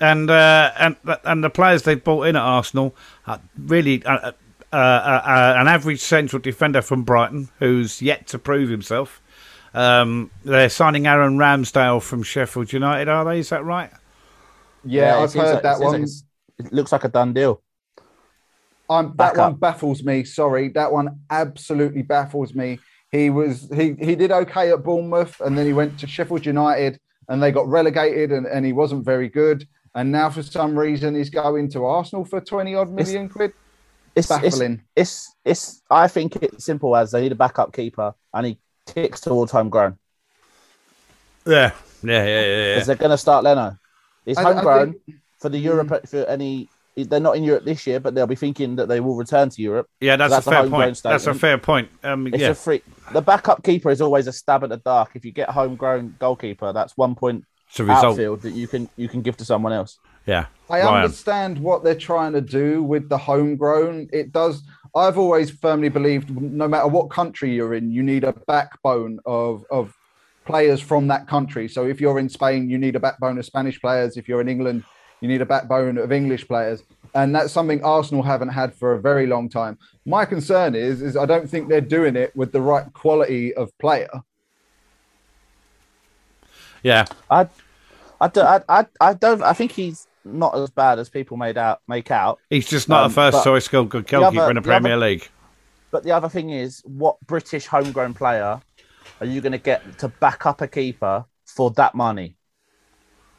[0.00, 2.94] and uh, and and the players they've bought in at Arsenal
[3.26, 4.32] are really uh,
[4.72, 9.20] uh, uh, uh, an average central defender from Brighton who's yet to prove himself.
[9.74, 13.40] Um, they're signing Aaron Ramsdale from Sheffield United, are they?
[13.40, 13.90] Is that right?
[14.84, 16.00] Yeah, yeah I've heard like, that one.
[16.02, 16.10] Like
[16.58, 17.62] it looks like a done deal.
[18.88, 20.24] Um, that one baffles me.
[20.24, 22.80] Sorry, that one absolutely baffles me.
[23.12, 27.00] He was he he did okay at Bournemouth, and then he went to Sheffield United,
[27.28, 29.66] and they got relegated, and, and he wasn't very good.
[29.94, 33.52] And now, for some reason, he's going to Arsenal for twenty odd million it's, quid
[34.20, 34.82] It's, it's, baffling.
[34.96, 39.20] it's it's I think it's simple as they need a backup keeper and he kicks
[39.20, 39.98] towards homegrown
[41.46, 42.40] Yeah, yeah, yeah, yeah.
[42.46, 42.74] yeah.
[42.74, 43.76] because they're going to start Leno.
[44.24, 46.68] He's I- I homegrown think- for the Europe for any.
[46.96, 49.62] They're not in Europe this year, but they'll be thinking that they will return to
[49.62, 49.86] Europe.
[50.00, 51.02] Yeah, that's, That's a a fair homegrown point.
[51.02, 51.88] That's a fair point.
[52.02, 52.82] Um, It's yeah, a free.
[53.12, 55.12] The backup keeper is always a stab at the dark.
[55.14, 58.04] If you get a homegrown goalkeeper, that's one point it's a result.
[58.04, 59.98] outfield that you can you can give to someone else.
[60.30, 60.94] Yeah, I Ryan.
[61.02, 64.10] understand what they're trying to do with the homegrown.
[64.12, 64.62] It does.
[64.94, 69.64] I've always firmly believed, no matter what country you're in, you need a backbone of
[69.72, 69.92] of
[70.44, 71.66] players from that country.
[71.66, 74.16] So if you're in Spain, you need a backbone of Spanish players.
[74.16, 74.84] If you're in England,
[75.20, 79.00] you need a backbone of English players, and that's something Arsenal haven't had for a
[79.00, 79.78] very long time.
[80.06, 83.76] My concern is, is I don't think they're doing it with the right quality of
[83.78, 84.14] player.
[86.84, 87.48] Yeah, I,
[88.20, 89.42] I don't, I, I, I don't.
[89.42, 92.38] I think he's not as bad as people made out make out.
[92.50, 94.92] he's just not Um, a first choice goal good goalkeeper other- in the the Premier
[94.96, 95.28] other- League.
[95.90, 98.60] But the other thing is, what British homegrown player
[99.20, 102.36] are you going to get to back up a keeper for that money?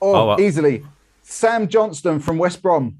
[0.02, 0.42] Oh, Oh, well.
[0.42, 0.86] easily.
[1.24, 2.98] Sam Johnston from West Brom.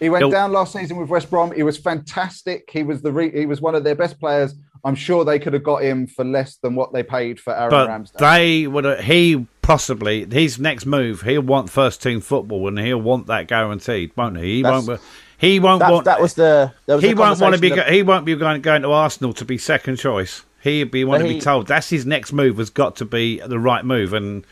[0.00, 1.52] He went He'll- down last season with West Brom.
[1.52, 2.68] He was fantastic.
[2.72, 4.54] He was the re- he was one of their best players.
[4.84, 7.70] I'm sure they could have got him for less than what they paid for Aaron
[7.70, 8.18] But Ramsdale.
[8.18, 8.84] they would.
[8.84, 11.20] have He possibly his next move.
[11.22, 14.56] He'll want first team football, and he'll want that guaranteed, won't he?
[14.56, 15.00] He That's- won't.
[15.36, 16.04] He won't That, want.
[16.06, 16.72] that was the.
[16.88, 17.68] Was he won't want to be.
[17.70, 20.42] Go, he won't be going, going to Arsenal to be second choice.
[20.62, 23.58] He'd be want to be told that's his next move has got to be the
[23.60, 24.44] right move, and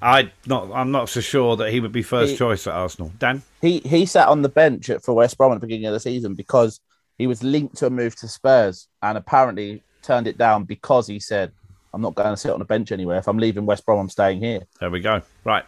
[0.00, 0.72] I not.
[0.72, 3.12] I'm not so sure that he would be first He- choice at Arsenal.
[3.20, 5.92] Dan, he he sat on the bench at, for West Brom at the beginning of
[5.92, 6.80] the season because
[7.18, 11.20] he was linked to a move to Spurs and apparently turned it down because he
[11.20, 11.52] said,
[11.94, 13.18] "I'm not going to sit on the bench anywhere.
[13.18, 15.22] If I'm leaving West Brom, I'm staying here." there we go.
[15.44, 15.64] Right.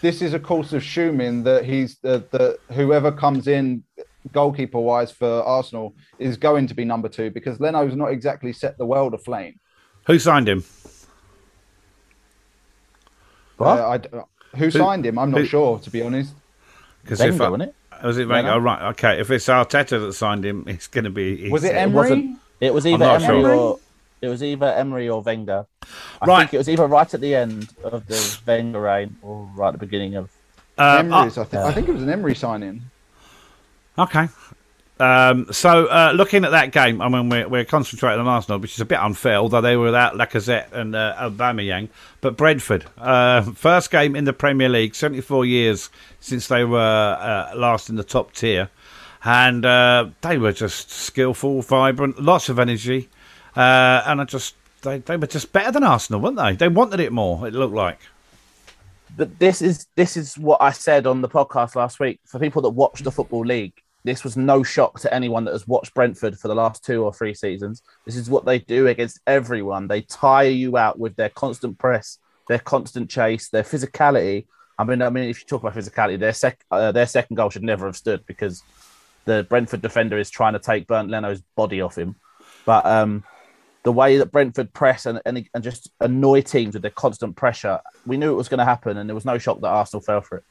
[0.00, 3.84] this is a course of Schumann that he's the, the whoever comes in
[4.32, 8.76] goalkeeper wise for Arsenal is going to be number two because Leno's not exactly set
[8.78, 9.58] the world aflame.
[10.06, 10.64] Who signed him?
[13.56, 13.78] What?
[13.78, 14.08] Uh, I d
[14.56, 15.18] who signed him?
[15.18, 16.34] I'm not who- sure to be honest.
[17.02, 17.74] Because Wenger, wasn't it?
[18.04, 18.48] Was it Wenger?
[18.50, 18.60] Leno?
[18.60, 18.82] Oh, right.
[18.90, 19.20] Okay.
[19.20, 21.48] If it's Arteta that signed him, it's going to be.
[21.50, 21.94] Was it it's- Emery?
[22.10, 23.54] wasn't- It was either Emery sure.
[23.54, 23.78] or
[24.20, 25.66] it was either Emery or Wenger.
[26.20, 26.38] I Right.
[26.40, 29.72] think it was either right at the end of the Wenger reign or right at
[29.72, 30.30] the beginning of.
[30.78, 32.82] Um, Emery's, oh, I, think, I think it was an Emery signing.
[33.98, 34.28] Okay.
[34.98, 38.74] Um, so uh, looking at that game, I mean, we're, we're concentrating on Arsenal, which
[38.74, 41.88] is a bit unfair, although they were without Lacazette and uh, Aubameyang.
[42.20, 45.88] But Brentford, uh, first game in the Premier League, 74 years
[46.20, 46.78] since they were
[47.18, 48.68] uh, last in the top tier,
[49.24, 53.08] and uh, they were just skillful, vibrant, lots of energy,
[53.56, 56.56] uh, and I just they, they were just better than Arsenal, weren't they?
[56.56, 57.46] They wanted it more.
[57.46, 57.98] It looked like.
[59.16, 62.20] But this is this is what I said on the podcast last week.
[62.26, 65.66] For people that watch the football league, this was no shock to anyone that has
[65.66, 67.82] watched Brentford for the last two or three seasons.
[68.06, 69.88] This is what they do against everyone.
[69.88, 74.46] They tire you out with their constant press, their constant chase, their physicality.
[74.78, 77.50] I mean, I mean, if you talk about physicality, their sec, uh, their second goal
[77.50, 78.62] should never have stood because
[79.26, 82.16] the Brentford defender is trying to take Bernd Leno's body off him.
[82.64, 83.24] But um,
[83.82, 87.80] the way that Brentford press and, and and just annoy teams with their constant pressure,
[88.06, 90.20] we knew it was going to happen, and there was no shock that Arsenal fell
[90.20, 90.44] for it.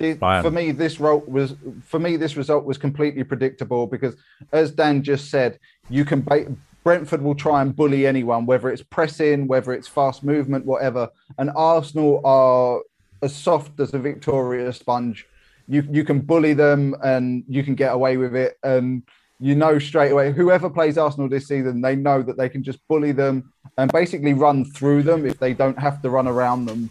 [0.00, 4.14] It- for me, this result was for me this result was completely predictable because,
[4.52, 5.58] as Dan just said,
[5.90, 10.22] you can ba- Brentford will try and bully anyone, whether it's pressing, whether it's fast
[10.22, 11.08] movement, whatever.
[11.36, 12.80] And Arsenal are
[13.20, 15.26] as soft as a Victoria sponge.
[15.66, 19.02] You you can bully them and you can get away with it, and
[19.40, 22.86] you know straight away whoever plays Arsenal this season, they know that they can just
[22.88, 26.90] bully them and basically run through them if they don't have to run around them.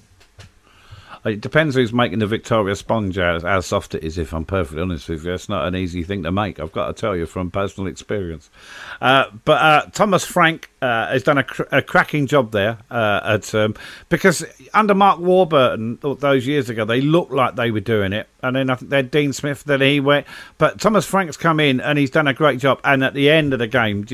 [1.25, 4.81] It depends who's making the Victoria sponge out, how soft it is, if I'm perfectly
[4.81, 5.33] honest with you.
[5.33, 8.49] It's not an easy thing to make, I've got to tell you from personal experience.
[9.01, 13.21] Uh, but uh, Thomas Frank uh, has done a, cr- a cracking job there uh,
[13.23, 13.75] at um,
[14.09, 18.27] because under Mark Warburton those years ago, they looked like they were doing it.
[18.43, 20.27] And then I think they had Dean Smith, then he went.
[20.57, 22.79] But Thomas Frank's come in and he's done a great job.
[22.83, 24.05] And at the end of the game,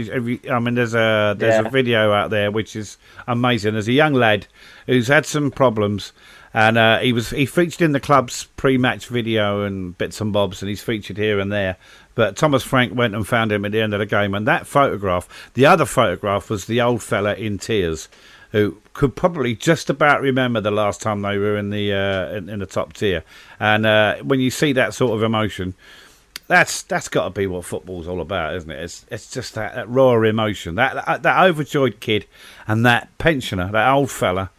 [0.49, 3.73] I mean, there's a there's a video out there which is amazing.
[3.73, 4.47] There's a young lad
[4.87, 6.13] who's had some problems
[6.53, 10.61] and uh, he was he featured in the club's pre-match video and bits and bobs,
[10.61, 11.77] and he's featured here and there.
[12.15, 14.67] But Thomas Frank went and found him at the end of the game, and that
[14.67, 18.07] photograph, the other photograph, was the old fella in tears,
[18.51, 22.49] who could probably just about remember the last time they were in the uh, in,
[22.49, 23.23] in the top tier.
[23.59, 25.73] And uh, when you see that sort of emotion,
[26.47, 28.79] that's that's got to be what football's all about, isn't it?
[28.79, 32.27] It's it's just that, that raw emotion, that, that that overjoyed kid,
[32.67, 34.51] and that pensioner, that old fella,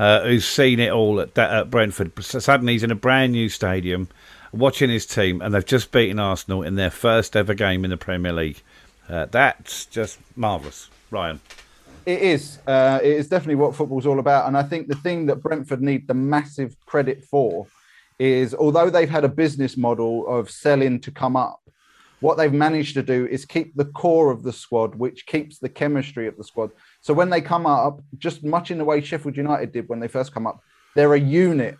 [0.00, 2.12] uh, who's seen it all at, at Brentford.
[2.24, 4.08] Suddenly he's in a brand new stadium
[4.50, 7.98] watching his team, and they've just beaten Arsenal in their first ever game in the
[7.98, 8.62] Premier League.
[9.10, 10.88] Uh, that's just marvellous.
[11.10, 11.40] Ryan.
[12.06, 12.60] It is.
[12.66, 14.48] Uh, it is definitely what football's all about.
[14.48, 17.66] And I think the thing that Brentford need the massive credit for
[18.18, 21.60] is although they've had a business model of selling to come up,
[22.20, 25.68] what they've managed to do is keep the core of the squad, which keeps the
[25.68, 26.70] chemistry of the squad.
[27.00, 30.08] So when they come up, just much in the way Sheffield United did when they
[30.08, 30.60] first come up,
[30.94, 31.78] they're a unit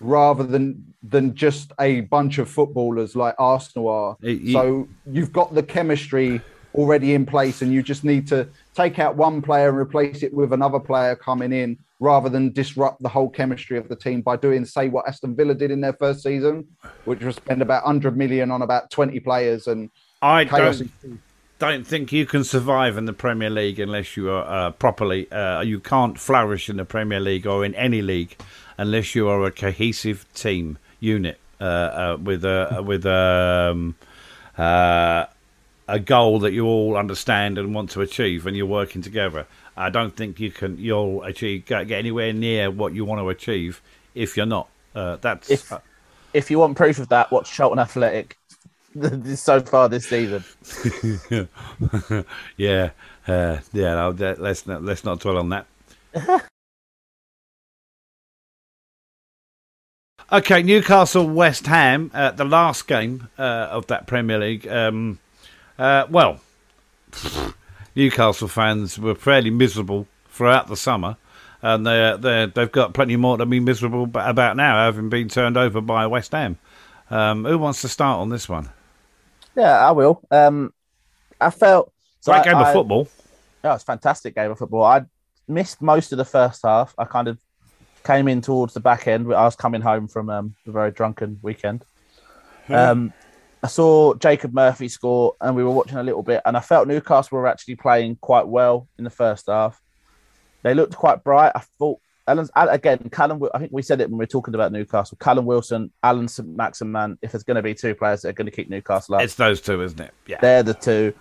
[0.00, 4.16] rather than than just a bunch of footballers like Arsenal are.
[4.52, 6.40] So you've got the chemistry
[6.74, 10.32] already in place, and you just need to take out one player and replace it
[10.32, 14.36] with another player coming in, rather than disrupt the whole chemistry of the team by
[14.36, 16.66] doing, say, what Aston Villa did in their first season,
[17.04, 19.90] which was spend about 100 million on about 20 players and
[20.22, 20.78] I chaos.
[20.78, 21.20] don't
[21.62, 25.30] don't think you can survive in the Premier League unless you are uh, properly.
[25.30, 28.36] Uh, you can't flourish in the Premier League or in any league
[28.76, 33.94] unless you are a cohesive team unit uh, uh, with a with um,
[34.58, 35.26] uh,
[35.86, 39.46] a goal that you all understand and want to achieve, and you're working together.
[39.76, 43.28] I don't think you can you'll achieve get get anywhere near what you want to
[43.28, 43.80] achieve
[44.16, 44.68] if you're not.
[44.96, 45.72] Uh, that's If-
[46.34, 48.36] If you want proof of that, watch Charlton Athletic
[49.36, 50.44] so far this season.
[52.56, 52.90] yeah,
[53.26, 53.94] uh, yeah.
[53.94, 55.66] No, let's not let's not dwell on that.
[60.32, 64.66] okay, Newcastle West Ham, uh, the last game uh, of that Premier League.
[64.68, 65.18] Um,
[65.78, 66.40] uh, well,
[67.96, 71.16] Newcastle fans were fairly miserable throughout the summer.
[71.64, 75.56] And they they they've got plenty more to be miserable about now, having been turned
[75.56, 76.58] over by West Ham.
[77.08, 78.70] Um, who wants to start on this one?
[79.56, 80.22] Yeah, I will.
[80.30, 80.72] Um,
[81.40, 83.08] I felt so Great I- game of football.
[83.64, 84.82] Yeah, it's fantastic game of football.
[84.82, 85.02] I
[85.46, 86.94] missed most of the first half.
[86.98, 87.38] I kind of
[88.04, 89.32] came in towards the back end.
[89.32, 91.84] I was coming home from um, a very drunken weekend.
[92.68, 93.12] Um,
[93.62, 96.88] I saw Jacob Murphy score, and we were watching a little bit, and I felt
[96.88, 99.80] Newcastle were actually playing quite well in the first half.
[100.62, 101.52] They looked quite bright.
[101.54, 103.08] I thought Alan's again.
[103.10, 105.18] Callum, I think we said it when we were talking about Newcastle.
[105.20, 107.18] Callum Wilson, Allan Saint-Maximin.
[107.22, 109.34] If there's going to be two players that are going to keep Newcastle up, It's
[109.34, 110.12] those two, isn't it?
[110.26, 110.38] Yeah.
[110.40, 111.12] they're the two.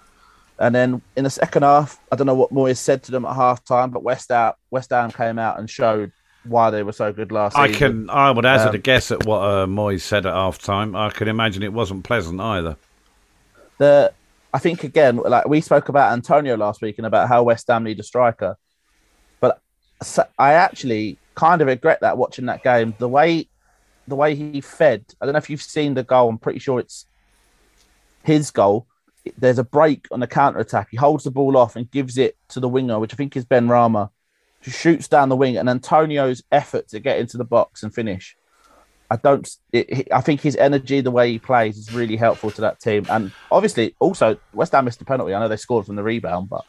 [0.60, 3.36] And then in the second half, I don't know what Moyes said to them at
[3.36, 6.12] half time, but West Ham, West Ham came out and showed
[6.44, 8.08] why they were so good last I season.
[8.08, 8.10] can.
[8.12, 10.96] I would hazard Um, a guess at what uh, Moyes said at half time.
[10.96, 12.78] I can imagine it wasn't pleasant either.
[13.80, 14.14] The
[14.54, 17.84] I think again, like we spoke about Antonio last week and about how West Ham
[17.86, 18.58] need a striker,
[20.02, 22.94] so- I actually kind of regret that watching that game.
[22.98, 23.48] The way
[24.08, 25.06] the way he fed.
[25.20, 26.30] I don't know if you've seen the goal.
[26.30, 27.06] I'm pretty sure it's
[28.24, 28.88] his goal.
[29.38, 30.88] There's a break on the counter attack.
[30.92, 33.46] He holds the ball off and gives it to the winger, which I think is
[33.46, 34.10] Benrahma,
[34.62, 35.58] who shoots down the wing.
[35.58, 38.36] And Antonio's effort to get into the box and finish.
[39.10, 39.48] I don't.
[39.72, 43.06] It, I think his energy, the way he plays, is really helpful to that team.
[43.10, 45.34] And obviously, also West Ham missed the penalty.
[45.34, 46.66] I know they scored from the rebound, but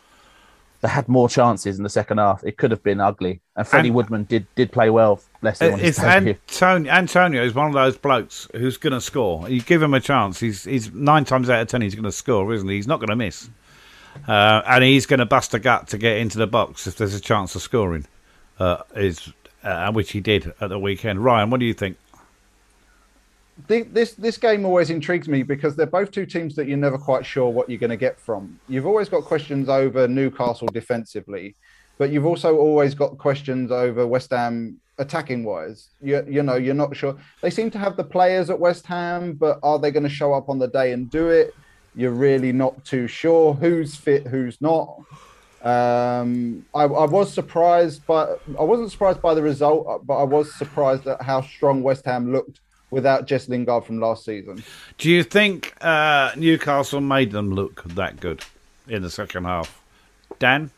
[0.82, 2.44] they had more chances in the second half.
[2.44, 3.40] It could have been ugly.
[3.56, 5.20] And Freddie And- Woodman did did play well.
[5.42, 5.80] Him.
[5.80, 5.98] It's.
[5.98, 6.90] Antonio.
[6.92, 9.48] Antonio is one of those blokes who's going to score.
[9.48, 10.38] You give him a chance.
[10.38, 12.76] He's he's nine times out of ten he's going to score, isn't he?
[12.76, 13.48] He's not going to miss,
[14.28, 17.14] uh, and he's going to bust a gut to get into the box if there's
[17.14, 18.06] a chance of scoring.
[18.58, 19.32] Uh, is
[19.64, 21.24] uh, which he did at the weekend.
[21.24, 21.96] Ryan, what do you think?
[23.68, 26.98] Thi- this this game always intrigues me because they're both two teams that you're never
[26.98, 28.58] quite sure what you're going to get from.
[28.68, 31.54] You've always got questions over Newcastle defensively,
[31.98, 35.88] but you've also always got questions over West Ham attacking wise.
[36.00, 37.16] You you know you're not sure.
[37.42, 40.32] They seem to have the players at West Ham, but are they going to show
[40.32, 41.54] up on the day and do it?
[41.94, 44.98] You're really not too sure who's fit, who's not.
[45.62, 50.52] Um, I, I was surprised, but I wasn't surprised by the result, but I was
[50.54, 52.61] surprised at how strong West Ham looked
[52.92, 54.62] without Jess Lingard from last season.
[54.98, 58.44] Do you think uh, Newcastle made them look that good
[58.86, 59.82] in the second half?
[60.38, 60.70] Dan,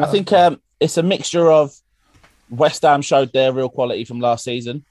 [0.00, 1.74] I think um, it's a mixture of
[2.50, 4.84] West Ham showed their real quality from last season.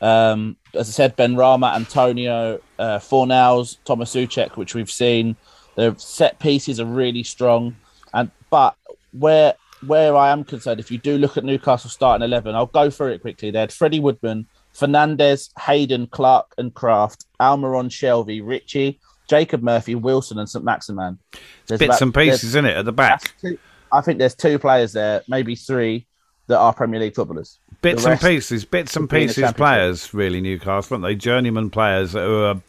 [0.00, 5.36] Um, as I said, Benrahma, Antonio, uh, Fornals, Tomáš Souček, which we've seen.
[5.76, 7.74] The set pieces are really strong,
[8.12, 8.76] and but
[9.12, 9.54] where
[9.86, 13.12] where I am concerned, if you do look at Newcastle starting eleven, I'll go through
[13.12, 13.50] it quickly.
[13.50, 20.38] They had Freddie Woodman, Fernandez, Hayden, Clark, and Krafth, Almiron, Shelvey, Ritchie, Jacob Murphy, Wilson,
[20.38, 21.18] and Saint-Maximin.
[21.66, 23.34] There's bits about- and pieces in it at the back.
[23.40, 23.58] two-
[23.92, 26.06] I think there's two players there, maybe three,
[26.48, 27.58] that are Premier League footballers.
[27.80, 31.14] Bits and pieces, bits and could be in the pieces players, really, Newcastle, aren't they?
[31.14, 32.60] Journeyman players that are,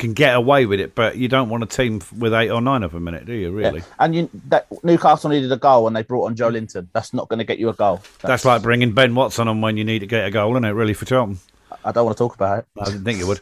[0.00, 2.82] can get away with it, but you don't want a team with eight or nine
[2.82, 3.68] of them in it, do you, Yeah.
[3.68, 3.82] really?
[4.00, 6.88] And you, that Newcastle needed a goal and they brought on Joelinton.
[6.92, 8.00] That's not going to get you a goal.
[8.22, 10.70] That's like bringing Ben Watson on when you need to get a goal, isn't it,
[10.70, 11.38] really, for Charlton?
[11.84, 12.66] I don't want to talk about it.
[12.80, 13.40] I didn't think you would.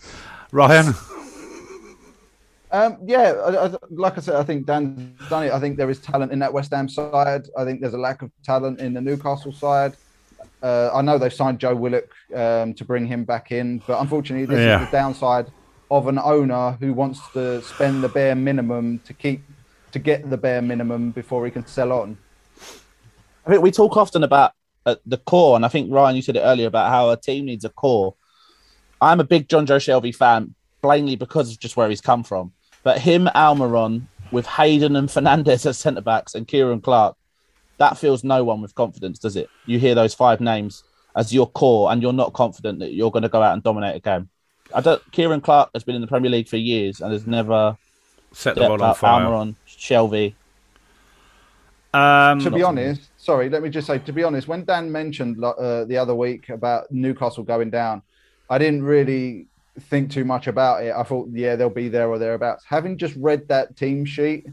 [0.53, 0.93] Ryan.
[2.71, 5.01] Um, yeah, I, I, like I said, I think Dan's
[5.31, 5.53] done it.
[5.53, 7.47] I think there is talent in that West Ham side.
[7.57, 9.97] I think there's a lack of talent in the Newcastle side.
[10.63, 14.45] Uh, I know they've signed Joe Willock um, to bring him back in, but unfortunately,
[14.45, 14.83] this Yeah.
[14.85, 15.47] is the downside
[15.91, 19.43] of an owner who wants to spend the bare minimum to keep
[19.93, 22.19] to get the bare minimum before he can sell on.
[23.47, 24.53] I think we talk often about
[24.85, 27.47] uh, the core, and I think Ryan, you said it earlier about how a team
[27.47, 28.15] needs a core.
[29.01, 32.53] I'm a big Jonjo Shelvey fan, plainly because of just where he's come from.
[32.83, 37.17] But him, Almiron, with Hayden and Fernandez as centre backs, and Ciaran Clark,
[37.79, 39.49] that feels no one with confidence, does it?
[39.67, 40.85] You hear those five names
[41.17, 43.97] as your core, and you're not confident that you're going to go out and dominate
[43.97, 44.29] a game.
[44.75, 45.03] I don't.
[45.13, 47.77] Ciaran Clark has been in the Premier League for years and has never
[48.33, 49.25] Set the stepped ball on fire.
[49.25, 50.35] Almiron, Shelvey.
[51.95, 55.43] Um, to be honest, sorry, let me just say, to be honest, when Dan mentioned
[55.43, 58.03] uh, the other week about Newcastle going down,
[58.51, 59.47] I didn't really
[59.81, 60.93] think too much about it.
[60.95, 62.65] I thought, yeah, they'll be there or thereabouts.
[62.67, 64.47] Having just read that team sheet,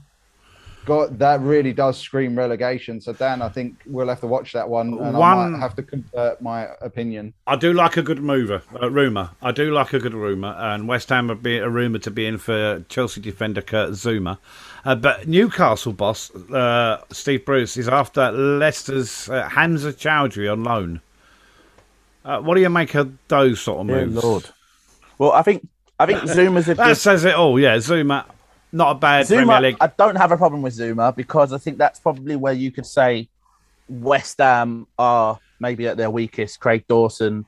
[0.86, 3.02] God, that really does scream relegation.
[3.02, 5.76] So, Dan, I think we'll have to watch that one, and I One- might have
[5.76, 7.34] to convert my opinion.
[7.48, 9.32] I do like a good mover, uh, rumour.
[9.42, 12.26] I do like a good rumour, and West Ham would be a rumour to be
[12.26, 14.38] in for Chelsea defender Kurt Zouma.
[14.86, 21.02] Uh, but Newcastle boss uh, Steve Bruce is after Leicester's uh, Hamza Choudhury on loan.
[22.24, 24.24] Uh, what do you make of those sort of Dear moves?
[24.24, 24.50] Lord.
[25.18, 25.68] Well, I think
[26.00, 27.60] I think Zouma's a That says it all.
[27.60, 28.26] Yeah, Zouma,
[28.76, 29.78] not a bad Zouma, Premier League.
[29.80, 32.86] I don't have a problem with Zouma because I think that's probably where you could
[32.86, 33.30] say
[33.88, 36.60] West Ham are maybe at their weakest.
[36.60, 37.46] Craig Dawson,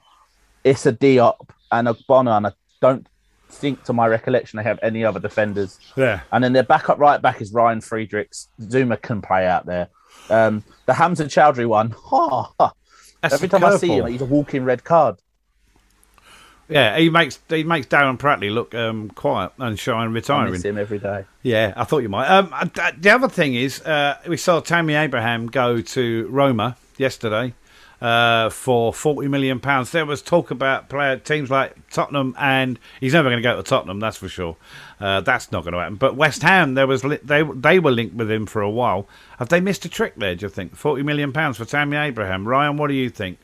[0.64, 2.52] Issa Diop, and Ogbonna, and I
[2.82, 3.06] don't
[3.50, 5.78] think, to my recollection, they have any other defenders.
[5.98, 8.48] yeah, And then their backup right back is Ryan Fredericks.
[8.62, 9.90] Zouma can play out there.
[10.30, 12.72] Um, the Hamza Choudhury one, ha, ha.
[13.22, 15.18] That's every time I see him, he's a walking red card.
[16.70, 20.50] Yeah, he makes he makes Darren Pratley look um, quiet and shy and retiring.
[20.50, 21.26] I miss him every day.
[21.44, 22.28] Yeah, I thought you might.
[22.28, 27.54] Um, uh, the other thing is, uh, we saw Tammy Abraham go to Roma yesterday
[28.02, 29.92] uh, for forty million pounds.
[29.92, 33.64] There was talk about player teams like Tottenham, and he's never going to go to
[33.64, 34.58] Tottenham, that's for sure.
[35.00, 35.96] Uh, that's not going to happen.
[35.96, 39.08] But West Ham, there was li- they they were linked with him for a while.
[39.40, 40.36] Have they missed a trick there?
[40.36, 42.48] Do you think forty million pounds for Tammy Abraham?
[42.48, 43.40] Ryan, what do you think?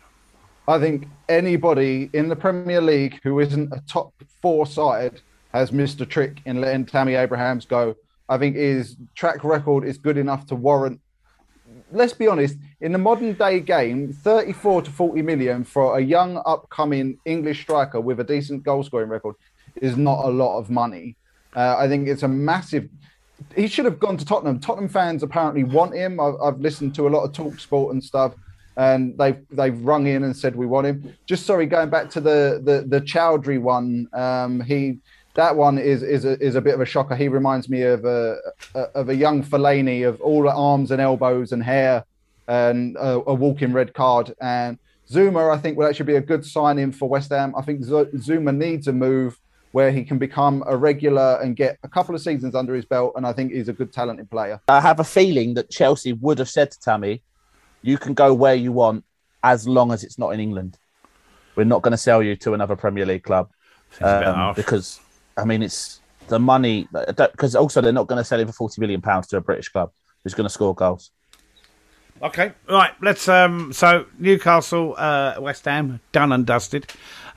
[0.68, 5.22] I think anybody in the Premier League who isn't a top four side
[5.54, 7.96] has missed a trick in letting Tammy Abrahams go.
[8.30, 11.02] I think his track record is good enough to warrant.
[11.92, 16.42] Let's be honest, in the modern day game, 34 to 40 million for a young
[16.46, 19.36] upcoming English striker with a decent goal scoring record
[19.76, 21.18] is not a lot of money.
[21.56, 22.90] Uh, I think it's a massive.
[23.56, 24.60] He should have gone to Tottenham.
[24.60, 26.20] Tottenham fans apparently want him.
[26.20, 28.34] I've, I've listened to a lot of talk sport and stuff
[28.78, 31.14] and they've they've rung in and said we want him.
[31.26, 35.00] Just sorry, going back to the the the Choudhury one, um, he
[35.36, 37.16] that one is is a, is a bit of a shocker.
[37.16, 38.38] He reminds me of a,
[38.76, 42.06] a of a young Fellaini of all arms and elbows and hair
[42.48, 44.34] and a, a walking red card.
[44.42, 44.78] And
[45.10, 47.54] Zouma, I think, will actually be a good sign in for West Ham.
[47.56, 49.40] I think Zouma needs a move
[49.72, 53.14] where he can become a regular and get a couple of seasons under his belt.
[53.16, 54.62] And I think he's a good talented player.
[54.68, 57.22] I have a feeling that Chelsea would have said to Tammy,
[57.84, 59.06] "You can go where you want
[59.44, 60.78] as long as it's not in England.
[61.56, 63.52] We're not going to sell you to another Premier League club
[63.92, 65.00] Seems a bit um, because
[65.38, 66.88] I mean it's the money.
[66.92, 69.70] Because also they're not going to sell him for forty million pounds to a British
[69.70, 69.92] club
[70.24, 71.12] who's going to score goals.
[72.22, 72.94] Okay, right.
[73.02, 73.74] Let's um.
[73.74, 76.88] So Newcastle, uh, West Ham, done and dusted.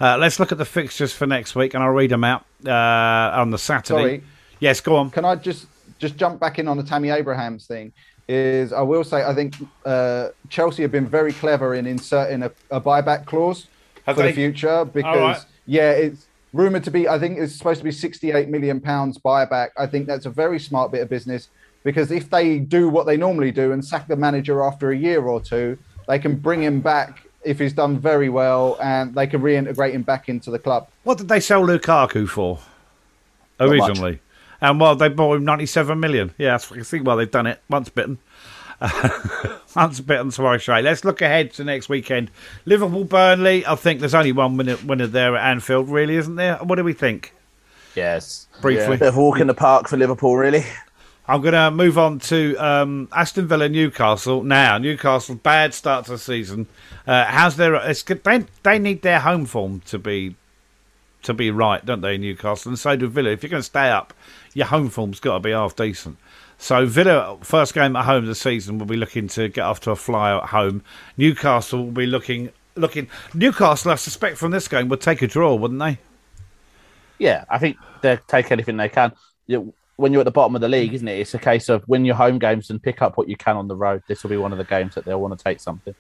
[0.01, 2.71] Uh, let's look at the fixtures for next week, and I'll read them out uh,
[3.41, 4.01] on the Saturday.
[4.01, 4.23] Sorry.
[4.61, 5.11] Yes, go on.
[5.11, 5.67] Can I just
[5.99, 7.93] just jump back in on the Tammy Abrahams thing?
[8.29, 9.55] Is I will say I think
[9.85, 13.69] uh, Chelsea have been very clever in inserting a, a buyback clause
[14.05, 14.29] Have for they?
[14.31, 15.45] the future because right.
[15.67, 17.09] yeah, it's rumored to be.
[17.09, 19.69] I think it's supposed to be 68 million pounds buyback.
[19.77, 21.49] I think that's a very smart bit of business
[21.85, 25.23] because if they do what they normally do and sack the manager after a year
[25.23, 29.41] or two, they can bring him back if he's done very well and they can
[29.41, 30.89] reintegrate him back into the club.
[31.05, 32.59] What did they sell Lukaku for
[33.61, 33.71] much.
[33.71, 34.21] originally?
[34.61, 36.35] And well, they bought him ninety-seven million.
[36.39, 37.07] Yeah, that's, I think.
[37.07, 38.19] Well, they've done it once bitten.
[39.75, 40.81] Once bitten, twice shy.
[40.81, 42.31] Let's look ahead to next weekend.
[42.67, 43.65] Liverpool, Burnley.
[43.67, 46.57] I think there's only one winner, winner there at Anfield, really, isn't there?
[46.57, 47.35] What do we think?
[47.95, 48.99] Yes, Briefly.
[48.99, 50.65] bit of a walk in the park for Liverpool, really.
[51.29, 54.43] I'm going to move on to um, Aston Villa, Newcastle.
[54.45, 56.67] Now, Newcastle, bad start to the season.
[57.07, 57.75] Uh, how's their?
[57.75, 58.03] It's.
[58.03, 60.37] They, they need their home form to be
[61.23, 62.71] to be right, don't they, Newcastle?
[62.71, 63.31] And so do Villa.
[63.31, 64.15] If you're going to stay up,
[64.57, 66.17] your home form's got to be half decent.
[66.57, 69.91] So Villa, first game at home this season, will be looking to get off to
[69.91, 70.83] a flyer at home.
[71.19, 73.09] Newcastle will be looking looking.
[73.35, 75.99] Newcastle, I suspect, from this game would take a draw, wouldn't they?
[77.19, 79.13] Yeah, I think they take anything they can.
[79.97, 81.19] When you're at the bottom of the league, isn't it?
[81.19, 83.69] It's a case of win your home games and pick up what you can on
[83.69, 84.03] the road.
[84.09, 85.95] This will be one of the games that they'll want to take something.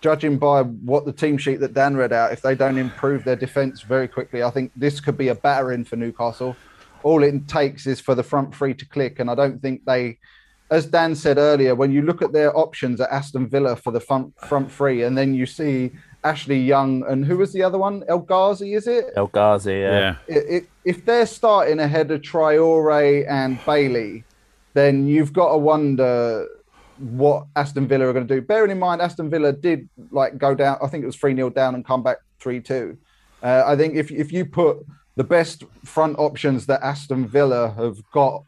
[0.00, 3.36] Judging by what the team sheet that Dan read out, if they don't improve their
[3.36, 6.56] defence very quickly, I think this could be a battering for Newcastle.
[7.04, 10.18] All it takes is for the front three to click, and I don't think they,
[10.70, 14.00] as Dan said earlier, when you look at their options at Aston Villa for the
[14.00, 15.92] front front three, and then you see
[16.24, 18.02] Ashley Young and who was the other one?
[18.08, 19.12] El Ghazi, is it?
[19.14, 20.16] El Ghazi, yeah.
[20.26, 20.36] Yeah.
[20.36, 24.24] it, it, if they're starting ahead of Traore and Bailey,
[24.72, 26.48] then you've got to wonder
[26.98, 28.40] what Aston Villa are going to do.
[28.40, 30.78] Bearing in mind, Aston Villa did like go down.
[30.82, 32.96] I think it was three 0 down and come back three two.
[33.42, 34.78] Uh, I think if if you put
[35.16, 38.44] the best front options that Aston Villa have got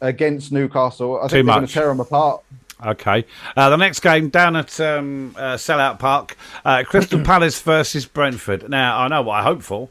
[0.00, 2.42] against Newcastle, I Too think they're going to tear them apart.
[2.84, 3.24] Okay.
[3.56, 8.68] Uh, the next game down at um, uh, Selhurst Park, uh, Crystal Palace versus Brentford.
[8.68, 9.88] Now I know what I hope for,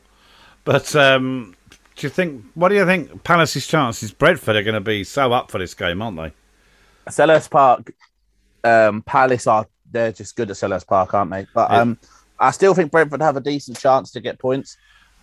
[0.65, 1.55] but um,
[1.95, 2.43] do you think?
[2.53, 3.23] What do you think?
[3.23, 4.11] Palace's chances?
[4.11, 6.33] Brentford are going to be so up for this game, aren't they?
[7.09, 7.93] Selhurst Park,
[8.63, 11.45] um, Palace are they're just good at Selhurst Park, aren't they?
[11.53, 11.81] But Yeah.
[11.81, 11.97] um,
[12.39, 14.77] I still think Brentford have a decent chance to get points.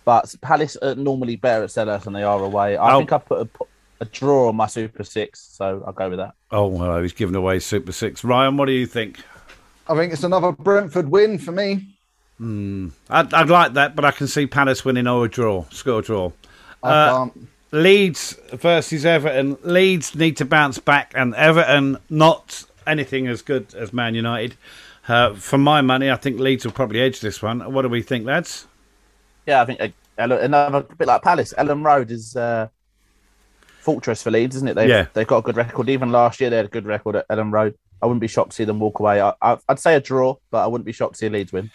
[0.09, 2.75] But Palace are normally better at Selhurst than they are away.
[2.77, 2.97] I Oh.
[2.97, 3.49] think I put a,
[4.01, 6.33] a draw on my Super Six, so I'll go with that.
[6.49, 8.23] Oh well, he's giving away Super Six.
[8.23, 9.19] Ryan, what do you think?
[9.87, 11.85] I think it's another Brentford win for me.
[12.41, 16.01] I'd, I'd like that, but I can see Palace winning or a draw, score a
[16.01, 16.31] draw.
[16.81, 17.47] I Uh, can't.
[17.71, 19.57] Leeds versus Everton.
[19.63, 24.55] Leeds need to bounce back, and Everton not anything as good as Man United.
[25.07, 27.59] Uh, for my money, I think Leeds will probably edge this one.
[27.71, 28.65] What do we think, lads?
[29.45, 31.53] Yeah, I think uh, Ellen- another bit like Palace.
[31.57, 32.67] Elland Road is uh,
[33.79, 34.73] fortress for Leeds, isn't it?
[34.75, 35.05] They've, Yeah.
[35.13, 35.89] they've got a good record.
[35.89, 37.75] Even last year, they had a good record at Elland Road.
[38.01, 39.21] I wouldn't be shocked to see them walk away.
[39.21, 41.69] I, I, I'd say a draw, but I wouldn't be shocked to see Leeds win.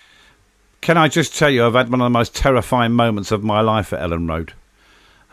[0.80, 3.60] Can I just tell you, I've had one of the most terrifying moments of my
[3.60, 4.52] life at Elland Road.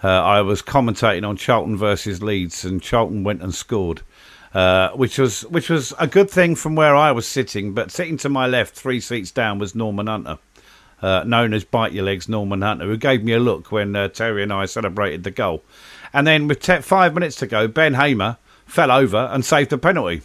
[0.03, 4.01] Uh, I was commentating on Charlton versus Leeds, and Charlton went and scored,
[4.53, 7.74] uh, which was which was a good thing from where I was sitting.
[7.74, 10.39] But sitting to my left, three seats down, was Norman Hunter,
[11.01, 14.07] uh, known as Bite Your Legs Norman Hunter, who gave me a look when uh,
[14.07, 15.63] Terry and I celebrated the goal.
[16.13, 19.77] And then with te- five minutes to go, Ben Hamer fell over and saved the
[19.77, 20.21] penalty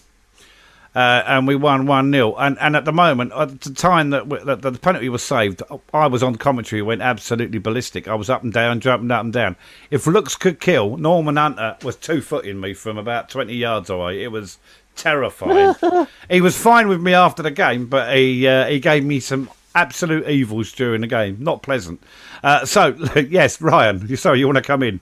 [0.97, 2.35] uh, and we won 1 0.
[2.37, 5.63] And, and at the moment, at the time that, w- that the penalty was saved,
[5.93, 8.09] I was on commentary, went absolutely ballistic.
[8.09, 9.57] I was up and down, jumping up and down.
[9.91, 14.23] If looks could kill, Norman Hunter was two footing me from about 20 yards away.
[14.23, 14.57] It was
[14.95, 15.75] terrifying.
[16.31, 19.51] he was fine with me after the game, but he, uh, he gave me some
[19.77, 21.37] absolute evils during the game.
[21.39, 22.03] Not pleasant.
[22.43, 22.89] Uh, so,
[23.29, 24.99] yes, Ryan, sorry, you want to come in?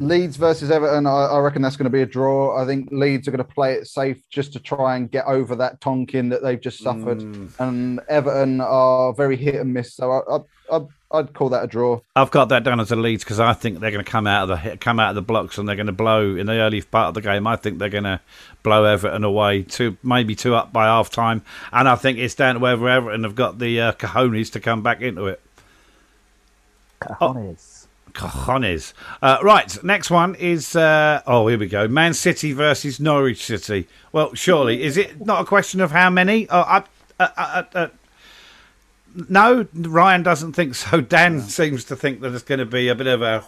[0.00, 2.56] Leeds versus Everton, I, I reckon that's going to be a draw.
[2.56, 5.56] I think Leeds are going to play it safe just to try and get over
[5.56, 7.20] that Tonkin that they've just suffered.
[7.58, 9.94] And Everton are very hit and miss.
[9.94, 10.80] So I, I, I,
[11.10, 12.00] I'd call that a draw.
[12.14, 14.50] I've got that down as a Leeds because I think they're going to come out
[14.50, 16.82] of the come out of the blocks and they're going to blow in the early
[16.82, 17.46] part of the game.
[17.46, 18.20] I think they're going to
[18.62, 21.42] blow Everton away, two maybe two up by half time,
[21.72, 24.82] and I think it's down to whether Everton have got the uh, cojones to come
[24.82, 25.40] back into it.
[27.00, 27.86] Cojones.
[28.12, 28.92] Cojones.
[29.22, 33.88] Uh, right, next one is uh, oh here we go, Man City versus Norwich City.
[34.12, 36.46] Well, surely is it not a question of how many?
[36.50, 36.84] Oh, I,
[37.18, 37.88] uh, uh, uh,
[39.28, 41.00] no, Ryan doesn't think so.
[41.16, 43.44] Dan seems to think that there's going to be a bit of a,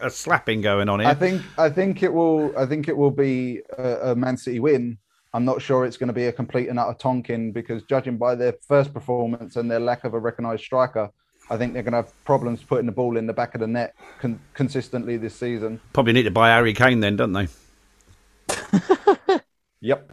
[0.00, 1.08] a slapping going on here.
[1.08, 4.60] I think I think it will I think it will be a, a Man City
[4.60, 4.98] win.
[5.34, 8.34] I'm not sure it's going to be a complete and utter Tonkin because judging by
[8.34, 11.10] their first performance and their lack of a recognised striker,
[11.50, 13.66] I think they're going to have problems putting the ball in the back of the
[13.66, 15.78] net con- consistently this season.
[15.92, 17.48] Probably need to buy Harry Kane then, don't they?
[19.80, 20.12] Yep.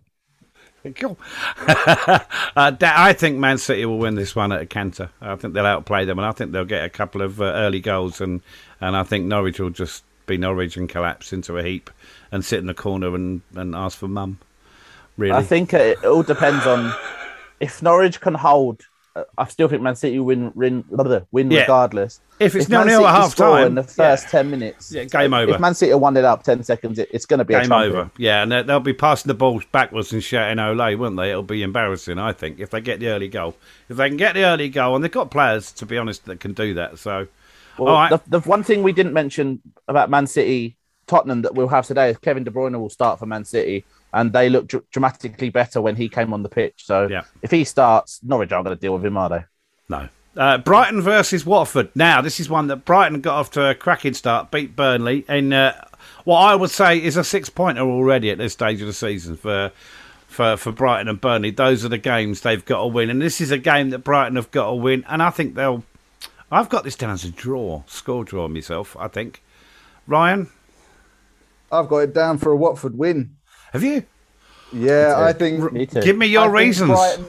[2.56, 5.10] Uh, I think Man City will win this one at a canter.
[5.20, 7.80] I think they'll outplay them, and I think they'll get a couple of uh, early
[7.80, 8.42] goals, and,
[8.80, 11.90] and I think Norwich will just be Norwich and collapse into a heap
[12.32, 14.38] and sit in the corner and, and ask for mum.
[15.18, 15.36] Really?
[15.36, 16.94] I think it all depends on
[17.60, 18.86] if Norwich can hold.
[19.16, 20.84] Uh, I still think Man City win win,
[21.32, 21.62] win Yeah.
[21.62, 22.20] regardless.
[22.40, 25.54] if it's nil nil at half time, in the first ten minutes, Yeah, game over.
[25.54, 27.62] If Man City are one it up ten seconds, it, it's going to be a
[27.62, 28.10] game over.
[28.18, 31.30] Yeah, and they- they'll be passing the balls backwards and shouting "Ole," won't they?
[31.30, 33.56] It'll be embarrassing, I think, if they get the early goal.
[33.90, 36.40] If they can get the early goal, and they've got players, to be honest, that
[36.40, 36.98] can do that.
[36.98, 37.28] So,
[37.78, 38.10] Well, all right.
[38.10, 42.10] the, the one thing we didn't mention about Man City, Tottenham that we'll have today
[42.10, 45.82] is Kevin De Bruyne will start for Man City, and they look dr- dramatically better
[45.82, 46.84] when he came on the pitch.
[46.86, 47.24] So Yeah.
[47.42, 49.44] if he starts, Norwich aren't going to deal with him, are they?
[49.90, 50.10] No.
[50.36, 51.90] Uh, Brighton versus Watford.
[51.96, 55.54] Now, this is one that Brighton got off to a cracking start, beat Burnley in
[55.54, 55.86] uh,
[56.24, 59.38] what I would say is a six pointer already at this stage of the season
[59.38, 59.72] for,
[60.28, 61.52] for, for Brighton and Burnley.
[61.52, 63.10] Those are the games they've got to win.
[63.10, 65.04] And this is a game that Brighton have got to win.
[65.08, 65.84] And I think they'll.
[66.52, 68.96] I've got this down as a draw, score draw myself.
[69.00, 69.42] I think.
[70.08, 70.50] Ryan,
[71.72, 73.36] I've got it down for a Watford win.
[73.74, 74.04] Have you?
[74.72, 75.72] Yeah, I think.
[75.72, 76.02] Me too.
[76.02, 76.90] Give me I your think reasons.
[76.92, 77.26] Brighton-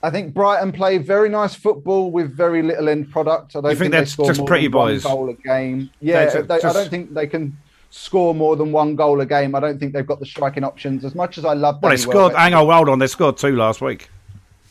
[0.00, 3.56] I think Brighton play very nice football with very little end product.
[3.56, 5.02] I don't You think they that's score just more pretty than one boys?
[5.02, 5.90] goal a game.
[6.00, 7.56] Yeah, They're ju- they, I don't think they can
[7.90, 9.54] score more than one goal a game.
[9.56, 11.04] I don't think they've got the striking options.
[11.04, 12.16] As much as I love, Well, they scored.
[12.16, 12.98] Welbeck, Hang on, hold on.
[13.00, 14.08] They scored two last week.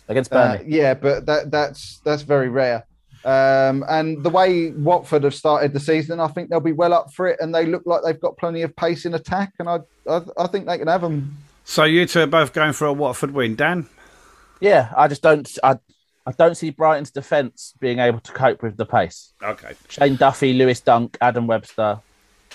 [0.08, 0.74] against Uh, Burnley.
[0.74, 2.86] yeah, but that that's that's very rare.
[3.26, 7.14] Um, and the way Watford have started the season, I think they'll be well up
[7.14, 9.80] for it, and they look like they've got plenty of pace in attack, and I
[10.10, 11.38] I, I think they can have them.
[11.64, 13.88] So you two are both going for a Watford win, Dan.
[14.60, 15.50] Yeah, I just don't.
[15.64, 15.78] I,
[16.26, 19.34] I don't see Brighton's defence being able to cope with the pace.
[19.42, 19.76] Okay.
[19.88, 22.00] Shane Duffy, Lewis Dunk, Adam Webster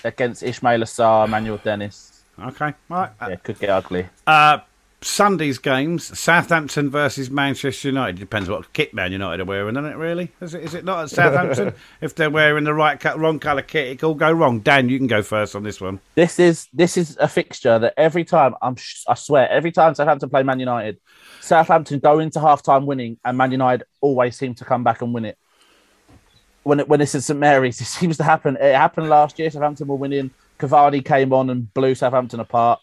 [0.03, 2.23] against Ismaïla Sarr, Manuel Dennis.
[2.39, 2.65] Okay.
[2.65, 3.11] All right.
[3.21, 4.07] Yeah, could get ugly.
[4.27, 4.59] Uh,
[5.05, 8.19] Sunday's games: Southampton versus Manchester United.
[8.19, 9.95] Depends what kit Man United are wearing, isn't it?
[9.95, 10.31] Really?
[10.41, 10.63] Is it?
[10.63, 11.73] Is it not at Southampton?
[12.01, 14.59] if they're wearing the right, cut, wrong colour kit, it could all go wrong.
[14.59, 15.99] Dan, you can go first on this one.
[16.15, 19.93] This is this is a fixture that every time I'm sh- I swear every time
[19.95, 20.99] Southampton play Man United,
[21.41, 25.13] Southampton go into half time winning, and Man United always seem to come back and
[25.13, 25.37] win it.
[26.63, 28.57] When it when it's at St Mary's, it seems to happen.
[28.59, 29.49] It happened last year.
[29.49, 30.31] Southampton were winning.
[30.59, 32.79] Cavani came on and blew Southampton apart.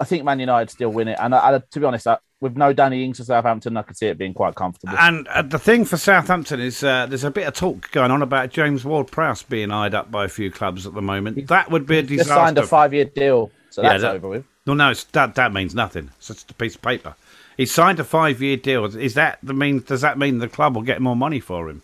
[0.00, 2.56] I think Man United still win it, and I, I, to be honest, I, with
[2.56, 4.96] no Danny Ings for Southampton, I could see it being quite comfortable.
[4.96, 8.22] And uh, the thing for Southampton is uh, there's a bit of talk going on
[8.22, 11.48] about James Ward-Prowse being eyed up by a few clubs at the moment.
[11.48, 12.28] That would be a disaster.
[12.28, 14.44] Just signed a five-year deal, so Yeah, that's that- over with.
[14.66, 16.10] No, no, it's, that that means nothing.
[16.18, 17.14] It's just a piece of paper.
[17.56, 18.84] He signed a five-year deal.
[18.84, 19.80] Is that the mean?
[19.80, 21.82] Does that mean the club will get more money for him?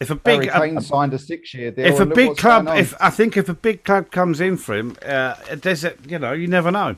[0.00, 1.86] If a big, Harry uh, signed a six-year deal.
[1.86, 4.96] if a big club, if I think if a big club comes in for him,
[5.06, 6.96] uh, there's a, you know, you never know.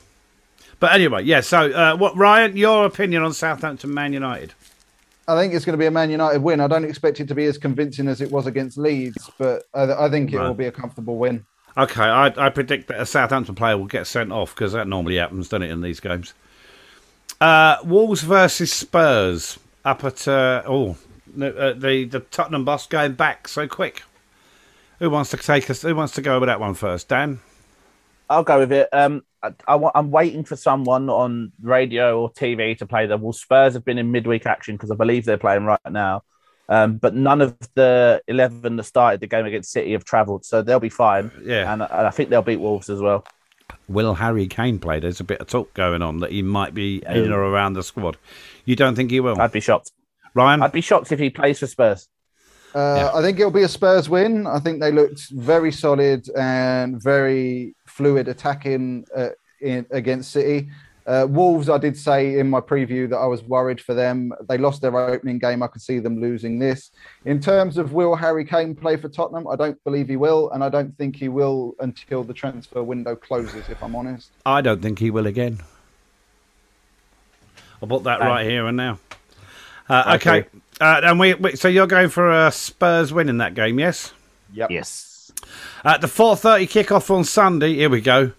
[0.79, 1.41] But anyway, yeah.
[1.41, 2.57] So, uh, what Ryan?
[2.57, 4.53] Your opinion on Southampton, Man United?
[5.27, 6.59] I think it's going to be a Man United win.
[6.59, 10.05] I don't expect it to be as convincing as it was against Leeds, but I,
[10.05, 10.47] I think it Right.
[10.47, 11.45] will be a comfortable win.
[11.77, 15.17] Okay, I, I predict that a Southampton player will get sent off because that normally
[15.17, 16.33] happens, doesn't it, in these games?
[17.39, 20.97] Uh, Wolves versus Spurs up at uh, oh
[21.45, 24.03] uh, the the Tottenham boss going back so quick.
[24.99, 25.81] Who wants to take us?
[25.83, 27.07] Who wants to go with that one first?
[27.07, 27.39] Dan.
[28.29, 28.89] I'll go with it.
[28.91, 33.21] Um, I, I, I'm waiting for someone on radio or TV to play them.
[33.21, 36.23] Well, Spurs have been in midweek action because I believe they're playing right now.
[36.67, 40.61] Um, but none of the 11 that started the game against City have travelled, so
[40.61, 41.31] they'll be fine.
[41.41, 41.71] Yeah.
[41.71, 43.23] And, I- and I think they'll beat Wolves as well.
[43.87, 44.99] Will Harry Kane play?
[44.99, 47.83] There's a bit of talk going on that he might be in or around the
[47.83, 48.17] squad.
[48.65, 49.91] You don't think he will, I'd be shocked.
[50.37, 50.61] Ryan?
[50.61, 52.07] I'd be shocked if he plays for Spurs.
[52.75, 53.11] Uh, Yeah.
[53.13, 54.45] I think it'll be a Spurs win.
[54.45, 59.29] I think they looked very solid and very fluid attacking uh,
[59.61, 60.69] in, against City.
[61.07, 64.33] Uh, Wolves, I did say in my preview that I was worried for them.
[64.49, 65.63] They lost their opening game.
[65.63, 66.91] I could see them losing this.
[67.23, 70.61] In terms of will Harry Kane play for Tottenham, I don't believe he will, and
[70.61, 73.69] I don't think he will until the transfer window closes.
[73.69, 74.31] If I'm honest.
[74.45, 75.61] I don't think he will again.
[77.81, 78.27] I'll put that Bang.
[78.27, 78.99] right here and now.
[79.89, 80.39] Uh, Okay.
[80.39, 80.47] okay,
[80.81, 84.13] uh, and we, we so you're going for a Spurs win in that game, yes?
[84.53, 84.71] Yep.
[84.71, 85.31] Yes.
[85.83, 88.31] At the 4:30 kickoff on Sunday, here we go.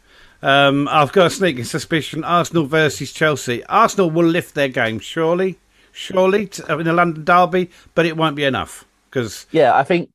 [0.43, 3.65] Um, I've got a sneaking suspicion: Arsenal versus Chelsea.
[3.67, 5.59] Arsenal will lift their game, surely,
[5.93, 10.11] surely t- in the London derby, but it won't be enough because Yeah, I think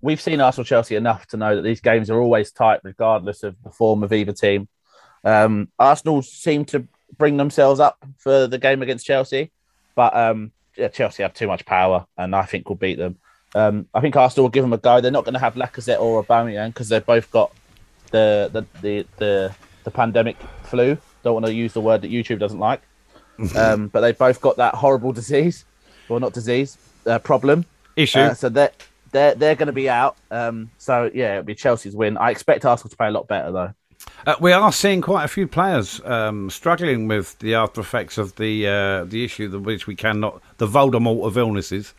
[0.00, 3.56] we've seen Arsenal Chelsea enough to know that these games are always tight, regardless of
[3.64, 4.68] the form of either team.
[5.24, 6.86] Um, Arsenal seem to
[7.18, 9.50] bring themselves up for the game against Chelsea,
[9.94, 13.16] but um, yeah, Chelsea have too much power, and I think we'll beat them.
[13.54, 15.00] Um, I think Arsenal will give them a go.
[15.00, 17.52] They're not going to have Lacazette or Aubameyang because they've both got
[18.10, 19.54] the the, the the
[19.84, 20.98] the pandemic flu.
[21.22, 22.82] Don't want to use the word that YouTube doesn't like,
[23.56, 25.64] um, but they've both got that horrible disease,
[26.08, 27.64] or not disease, uh, problem.
[27.96, 28.18] issue.
[28.18, 28.72] Uh, so they're
[29.12, 30.16] they're they're going to be out.
[30.30, 32.16] Um, so yeah, it'll be Chelsea's win.
[32.16, 33.74] I expect Arsenal to play a lot better though.
[34.26, 38.34] Uh, we are seeing quite a few players um, struggling with the after effects of
[38.36, 41.94] the uh, the issue that which we cannot the Voldemort of illnesses.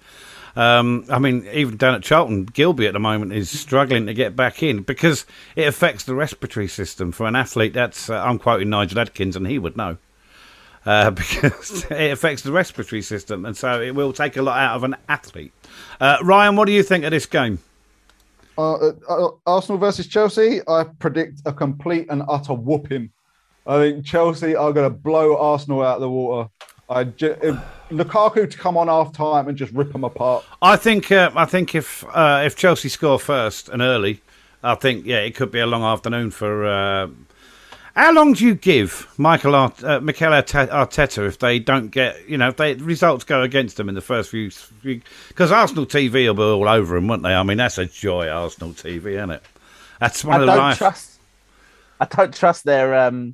[0.57, 4.35] Um, I mean, even down at Charlton, Gilbey at the moment is struggling to get
[4.35, 5.25] back in because
[5.55, 7.73] it affects the respiratory system for an athlete.
[7.73, 9.97] That's uh, I'm quoting Nigel Adkins, and he would know
[10.85, 14.75] uh, because it affects the respiratory system, and so it will take a lot out
[14.75, 15.53] of an athlete.
[15.99, 17.59] Uh, Ryan, what do you think of this game?
[18.57, 23.11] Uh, uh, uh, Arsenal versus Chelsea, I predict a complete and utter whooping.
[23.67, 26.49] I think Chelsea are going to blow Arsenal out of the water.
[26.89, 30.45] I Lukaku to come on half time and just rip them apart.
[30.61, 34.21] I think uh, I think if uh, if Chelsea score first and early,
[34.63, 37.09] I think yeah, it could be a long afternoon for.
[37.97, 42.37] How long do you give Michael Art- uh, Mikel Arteta if they don't get, you
[42.37, 44.51] know, if they results go against them in the first few?
[45.29, 47.33] Because Arsenal TV will be all over them, won't they?
[47.33, 49.41] I mean, that's a joy, Arsenal TV, isn't it?
[49.99, 50.77] That's one I of the don't life.
[50.77, 51.19] trust.
[51.99, 52.93] I don't trust their.
[52.93, 53.33] Um,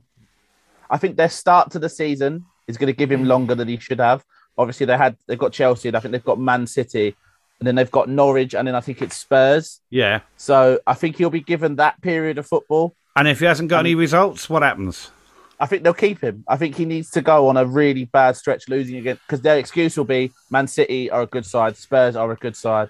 [0.90, 3.78] I think their start to the season is going to give him longer than he
[3.80, 4.24] should have.
[4.58, 7.18] Obviously, they had they've got Chelsea, and I think they've got Man City,
[7.60, 9.82] and then they've got Norwich, and then I think it's Spurs.
[9.90, 10.22] Yeah.
[10.38, 12.96] So I think he'll be given that period of football.
[13.16, 15.12] And if he hasn't got any results, what happens?
[15.60, 16.44] I think they'll keep him.
[16.48, 19.58] I think he needs to go on a really bad stretch losing again because their
[19.58, 22.90] excuse will be Man City are a good side, Spurs are a good side.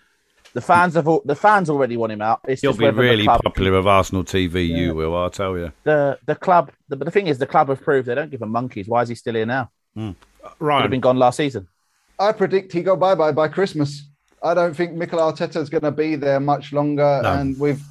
[0.53, 2.39] The fans have all, the fans already want him out.
[2.47, 4.67] It's He'll just be really club- popular with Arsenal TV.
[4.67, 5.71] You will, I'll tell you.
[5.83, 8.41] The the club, the, but the thing is, the club have proved they don't give
[8.43, 8.87] a monkeys.
[8.87, 9.71] Why is he still here now?
[9.95, 10.11] Hmm.
[10.11, 10.89] Could have Right.
[10.89, 11.67] been gone last season.
[12.19, 14.03] I predict he go bye bye by Christmas.
[14.43, 17.33] I don't think Mikel Arteta is going to be there much longer, No.
[17.33, 17.81] and with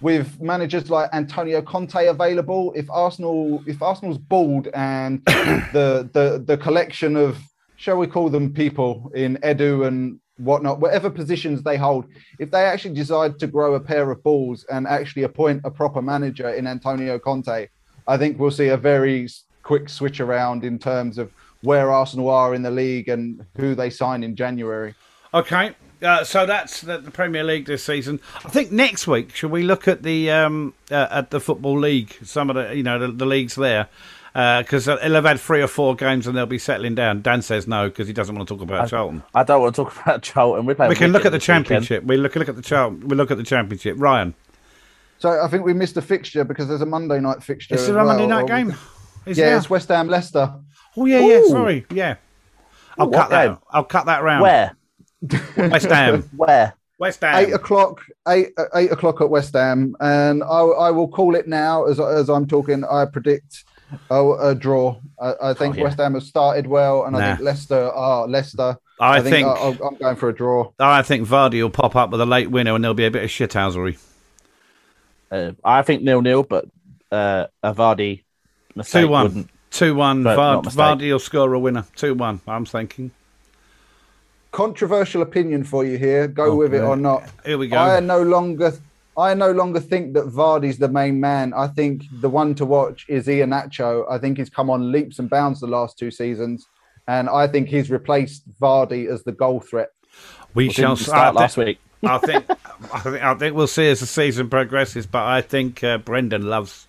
[0.00, 6.56] with managers like Antonio Conte available, if Arsenal if Arsenal's bald and the the the
[6.56, 7.38] collection of
[7.76, 12.06] shall we call them people in Edu and whatnot, whatever positions they hold,
[12.38, 16.02] if they actually decide to grow a pair of balls and actually appoint a proper
[16.02, 17.68] manager in Antonio Conte,
[18.06, 19.28] I think we'll see a very
[19.62, 21.32] quick switch around in terms of
[21.62, 24.94] where Arsenal are in the league and who they sign in January.
[25.34, 25.74] Okay.
[26.02, 28.20] Uh, so that's the, the Premier League this season.
[28.44, 32.16] I think next week should we look at the um, uh, at the football league?
[32.22, 33.88] Some of the you know the, the leagues there
[34.32, 37.20] because they'll have had three or four games and they'll be settling down.
[37.20, 39.22] Dan says no because he doesn't want to talk about Charlton.
[39.34, 40.64] I don't want to talk about Charlton.
[40.66, 41.66] We're playing We can look at the this weekend.
[41.66, 42.04] championship.
[42.04, 43.08] We look look at the Charlton.
[43.08, 43.96] We look at the championship.
[43.98, 44.34] Ryan,
[45.18, 47.74] So I think we missed a fixture because there's a Monday night fixture.
[47.74, 48.38] is as there a Monday well.
[48.40, 48.74] night game?
[49.26, 49.56] Is Yeah, there?
[49.58, 50.54] it's West Ham Leicester.
[50.96, 51.38] Oh yeah, yeah.
[51.40, 51.48] Ooh.
[51.48, 52.16] Sorry, yeah.
[52.98, 53.46] I'll What cut that.
[53.48, 53.58] game?
[53.70, 54.42] I'll cut that round.
[54.42, 54.76] Where?
[55.56, 56.22] West Ham.
[56.36, 56.74] Where?
[56.98, 57.44] West Ham.
[57.46, 61.84] Eight o'clock, eight eight o'clock at West Ham, and I, I will call it now
[61.86, 62.84] as as I'm talking.
[62.84, 63.64] I predict
[64.10, 64.96] a, a draw.
[65.20, 65.84] I, I think Oh, yeah.
[65.84, 68.76] West Ham have started well, and I think Leicester are Leicester.
[69.00, 70.72] I think I, I'll- I'm going for a draw.
[70.78, 73.24] I think Vardy will pop up with a late winner and there'll be a bit
[73.24, 73.98] of shithousery.
[75.30, 76.66] Uh, I think nil nil, but
[77.10, 78.24] uh, a Vardy
[78.74, 79.22] mistake Two one.
[79.24, 79.50] wouldn't.
[79.70, 80.22] Two one.
[80.24, 81.86] Vard- Vardy will score a winner.
[81.96, 82.40] Two one.
[82.46, 83.10] I'm thinking.
[84.52, 86.26] Controversial opinion for you here.
[86.26, 87.22] Go with it or not.
[87.44, 87.76] Here we go.
[87.76, 88.72] I no longer.
[89.16, 91.52] I no longer think that Vardy's the main man.
[91.52, 94.10] I think the one to watch is Iheanacho.
[94.10, 96.66] I think he's come on leaps and bounds the last two seasons,
[97.06, 99.90] and I think he's replaced Vardy as the goal threat.
[100.54, 101.78] we Didn't shall start I last week.
[102.02, 102.46] I think.
[102.92, 103.22] I think.
[103.22, 105.06] I think we'll see as the season progresses.
[105.06, 106.86] But I think uh, Brendan loves.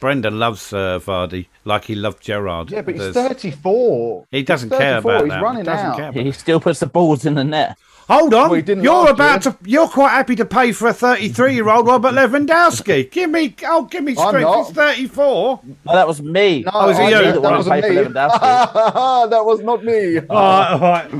[0.00, 2.70] Brendan loves uh, Vardy like he loved Gerrard.
[2.70, 4.26] Yeah, but he's There's- 34.
[4.30, 5.42] He doesn't He's care 34, about he's that.
[5.42, 5.96] running doesn't out.
[5.96, 7.76] care about He still puts the balls in the net.
[8.08, 9.52] Hold on, Well, didn't you're about year.
[9.52, 9.58] to.
[9.68, 13.10] You're quite happy to pay for a 33 year old Robert Lewandowski.
[13.10, 14.44] give me, oh, give me I'm strength.
[14.46, 14.66] not.
[14.66, 15.60] He's 34.
[15.84, 16.62] No, that was me.
[16.62, 17.32] No, Oh, is it I you?
[17.32, 18.04] That That wasn't wasn't me.
[18.04, 18.08] me.
[19.30, 20.18] That was not me.
[20.20, 21.10] All right, all right.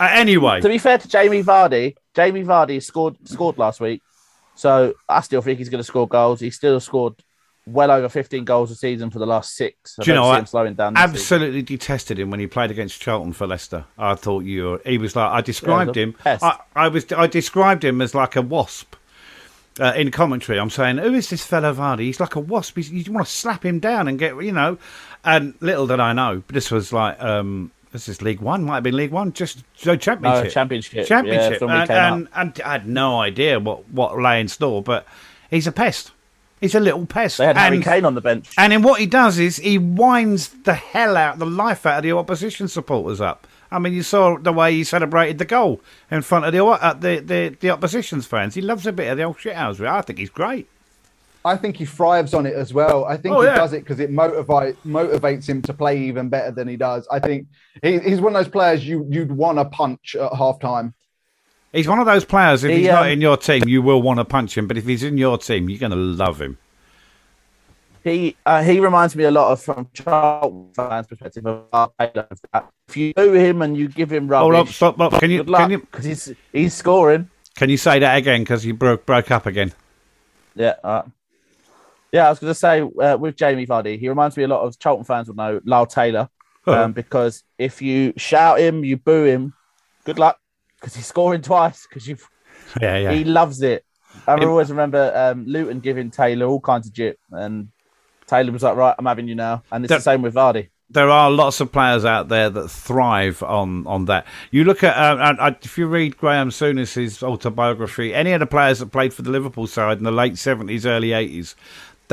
[0.00, 4.02] Uh, anyway, To be fair to Jamie Vardy, Jamie Vardy scored scored last week,
[4.56, 6.40] so I still think he's going to score goals.
[6.40, 7.14] He still scored
[7.66, 9.96] well over 15 goals a season for the last six.
[9.98, 10.48] I Do you know what?
[10.48, 10.94] slowing down.
[10.94, 11.14] this season.
[11.14, 13.84] absolutely detested him when he played against Charlton for Leicester.
[13.98, 14.82] I thought you were.
[14.84, 15.30] He was like.
[15.30, 16.14] I described Yeah, him.
[16.24, 17.10] I, I was.
[17.12, 18.94] I described him as like a wasp.
[19.80, 22.02] Uh, in commentary, I'm saying, who is this fellow Vardy?
[22.02, 22.76] He's like a wasp.
[22.76, 24.78] He's, you want to slap him down and get, you know.
[25.24, 28.74] And little did I know, but this was like, um, this is League One, might
[28.74, 30.44] have been League One, just no championship.
[30.44, 31.06] No, championship.
[31.08, 31.60] championship.
[31.60, 35.08] Yeah, and, and, and I had no idea what what lay in store, but
[35.50, 36.12] he's a pest.
[36.64, 37.38] He's a little pest.
[37.38, 38.50] They had Harry Kane on the bench.
[38.58, 42.02] and in what he does is he winds the hell out, the life out of
[42.02, 43.46] the opposition supporters up.
[43.70, 46.92] I mean, you saw the way he celebrated the goal in front of the uh,
[46.94, 48.54] the, the the opposition's fans.
[48.54, 49.84] He loves a bit of the old shithouse.
[49.84, 50.68] I think he's great.
[51.46, 53.04] I think he thrives on it as well.
[53.04, 53.56] I think Oh, he yeah.
[53.56, 57.06] does it because it motivate motivates him to play even better than he does.
[57.10, 57.48] I think
[57.82, 60.94] he, he's one of those players you you'd want to punch at halftime.
[61.74, 62.62] He's one of those players.
[62.62, 64.68] If He, he's not um, in your team, you will want to punch him.
[64.68, 66.56] But if he's in your team, you're going to love him.
[68.04, 71.46] He uh, he reminds me a lot of from Charlton fans' perspective.
[71.46, 71.90] Of
[72.88, 75.20] if you do him and you give him Hold rubbish, up, stop, stop.
[75.20, 77.30] Can you can you because he's he's scoring.
[77.56, 78.42] can you say that again?
[78.42, 79.72] Because you broke broke up again.
[80.54, 80.74] Yeah.
[80.84, 81.02] Uh,
[82.12, 84.60] yeah, I was going to say uh, with Jamie Vardy, he reminds me a lot
[84.60, 86.28] of Charlton fans will know Lyle Taylor
[86.66, 89.54] um, because if you shout him, you boo him,
[90.04, 90.38] good luck
[90.84, 92.18] because he's scoring twice because you
[92.80, 93.12] yeah, yeah.
[93.12, 93.84] he loves it.
[94.26, 97.68] I Him- always remember um, Luton giving Taylor all kinds of jip, and
[98.26, 100.68] Taylor was like, "Right, I'm having you now," and it's That- the same with Vardy.
[100.90, 104.26] there are lots of players out there that thrive on on that.
[104.50, 108.46] You look at uh, and, uh, if you read Graham Souness's autobiography, any of the
[108.46, 111.56] players that played for the Liverpool side in the late seventies, early eighties,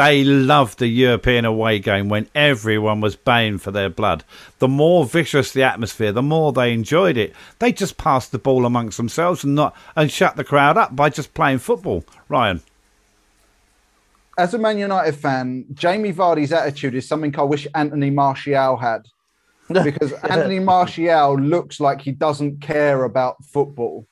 [0.01, 4.23] They loved the European away game when everyone was baying for their blood.
[4.57, 7.35] The more vicious the atmosphere, the more they enjoyed it.
[7.59, 11.11] They just passed the ball amongst themselves and not and shut the crowd up by
[11.11, 12.03] just playing football.
[12.29, 12.63] Ryan.
[14.39, 19.05] As a Man United fan, Jamie Vardy's attitude is something I wish Anthony Martial had.
[19.83, 24.07] Because Anthony Martial looks like he doesn't care about football.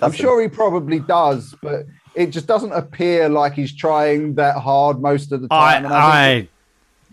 [0.00, 5.00] I'm sure he probably does, but it just doesn't appear like he's trying that hard
[5.00, 5.84] most of the time.
[5.84, 6.48] And I, if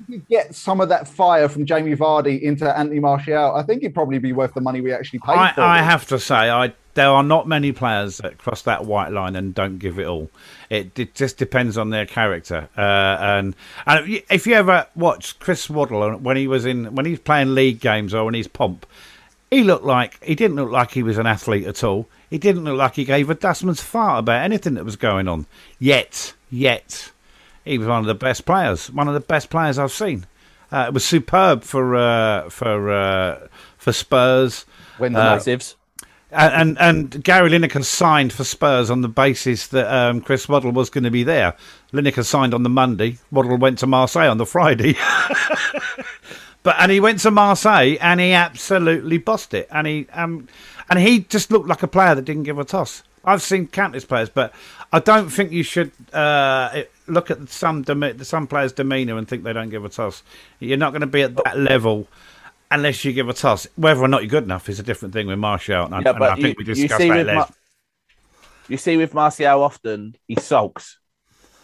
[0.10, 3.94] you get some of that fire from Jamie Vardy into Anthony Martial, I think it'd
[3.94, 5.62] probably be worth the money we actually paid I, for.
[5.62, 5.84] I it.
[5.84, 9.56] have to say, I there are not many players that cross that white line and
[9.56, 10.30] don't give it all.
[10.70, 12.68] It, it just depends on their character.
[12.78, 16.94] Uh, and and if you- if you ever watch Chris Waddle when he was in
[16.96, 18.86] when he's playing league games or when he's pomp,
[19.50, 22.08] he looked like he didn't look like he was an athlete at all.
[22.30, 25.46] He didn't look like he gave a dustman's fart about anything that was going on.
[25.80, 27.12] Yet, yet,
[27.66, 28.92] he was one of the best players.
[28.92, 30.26] One of the best players I've seen.
[30.72, 34.66] Uh, it was superb for uh, for uh, for Spurs.
[35.00, 35.76] When the Uh, massives.
[36.32, 40.72] And, and and Gary Lineker signed for Spurs on the basis that um, Chris Waddle
[40.72, 41.56] was going to be there.
[41.92, 43.18] Lineker signed on the Monday.
[43.32, 44.96] Waddle went to Marseille on the Friday.
[46.70, 49.68] but and he went to Marseille and he absolutely bossed it.
[49.72, 50.48] And he um
[50.88, 53.02] and he just looked like a player that didn't give a toss.
[53.26, 54.54] I've seen countless players, but
[54.94, 57.84] I don't think you should uh, look at some
[58.22, 60.22] some players' demeanour and think they don't give a toss.
[60.60, 62.08] You're not going to be at that level
[62.70, 63.66] unless you give a toss.
[63.76, 65.92] Whether or not you're good enough is a different thing with Martial.
[65.92, 67.34] And, Yeah, and I think you- we discussed see that.
[67.34, 67.48] Ma-
[68.68, 70.99] You see, with Martial, often he sulks,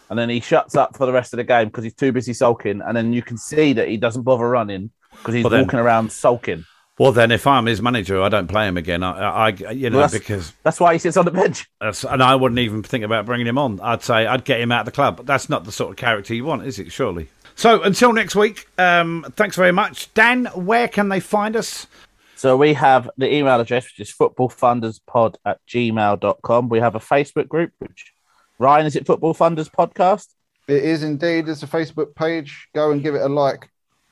[0.09, 2.33] and then he shuts up for the rest of the game because he's too busy
[2.33, 5.63] sulking, and then you can see that he doesn't bother running because he's Well, then-
[5.65, 6.65] walking around sulking.
[6.97, 9.03] Well, then, if I'm his manager, I don't play him again.
[9.03, 11.65] I, I you know, Well, that's- because That's why he sits on the bench.
[11.81, 13.81] that's, and I wouldn't even think about bringing him on.
[13.81, 15.17] I'd say I'd get him out of the club.
[15.17, 16.93] But that's not the sort of character you want, is it?
[16.93, 17.27] Surely.
[17.55, 20.45] So until next week, um, thanks very much, Dan.
[20.55, 21.85] Where can they find us?
[22.37, 26.69] So we have the email address, which is footballfunderspod at gmail.com.
[26.69, 28.13] We have a Facebook group, which
[28.57, 30.27] Ryan, is it Football Funders Podcast?
[30.67, 31.45] It is indeed.
[31.45, 32.69] There's a Facebook page.
[32.73, 33.69] Go and give it a like.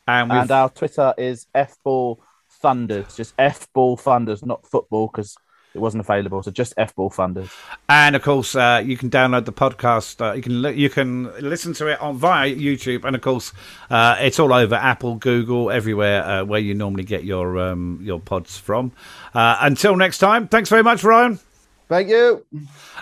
[0.07, 2.17] And, And our Twitter is FBall
[2.61, 5.35] Thunders, just FBall Thunders, not football, because
[5.73, 6.43] it wasn't available.
[6.43, 7.49] So just FBall Thunders.
[7.89, 10.21] and of course, uh, you can download the podcast.
[10.21, 13.53] Uh, you can li- you can listen to it on via YouTube, and of course,
[13.89, 18.19] uh, it's all over Apple, Google, everywhere uh, where you normally get your um, your
[18.19, 18.91] pods from.
[19.33, 21.39] Uh, until next time, thanks very much, Ryan.
[21.87, 22.45] Thank you.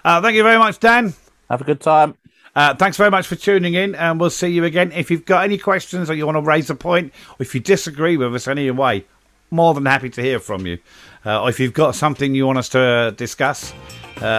[0.05, 1.13] Uh, thank you very much, Dan.
[1.51, 2.15] Have a good time.
[2.55, 4.91] Uh, thanks very much for tuning in, and we'll see you again.
[4.93, 7.59] If you've got any questions or you want to raise a point, or if you
[7.59, 9.05] disagree with us any way,
[9.51, 10.79] more than happy to hear from you.
[11.25, 13.73] Uh, or if you've got something you want us to uh, discuss,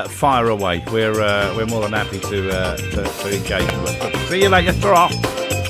[0.08, 0.82] fire away.
[0.90, 4.28] We're uh, we're more than happy to, uh, to to engage with.
[4.28, 4.72] See you later.
[4.80, 5.61] Ta-ra.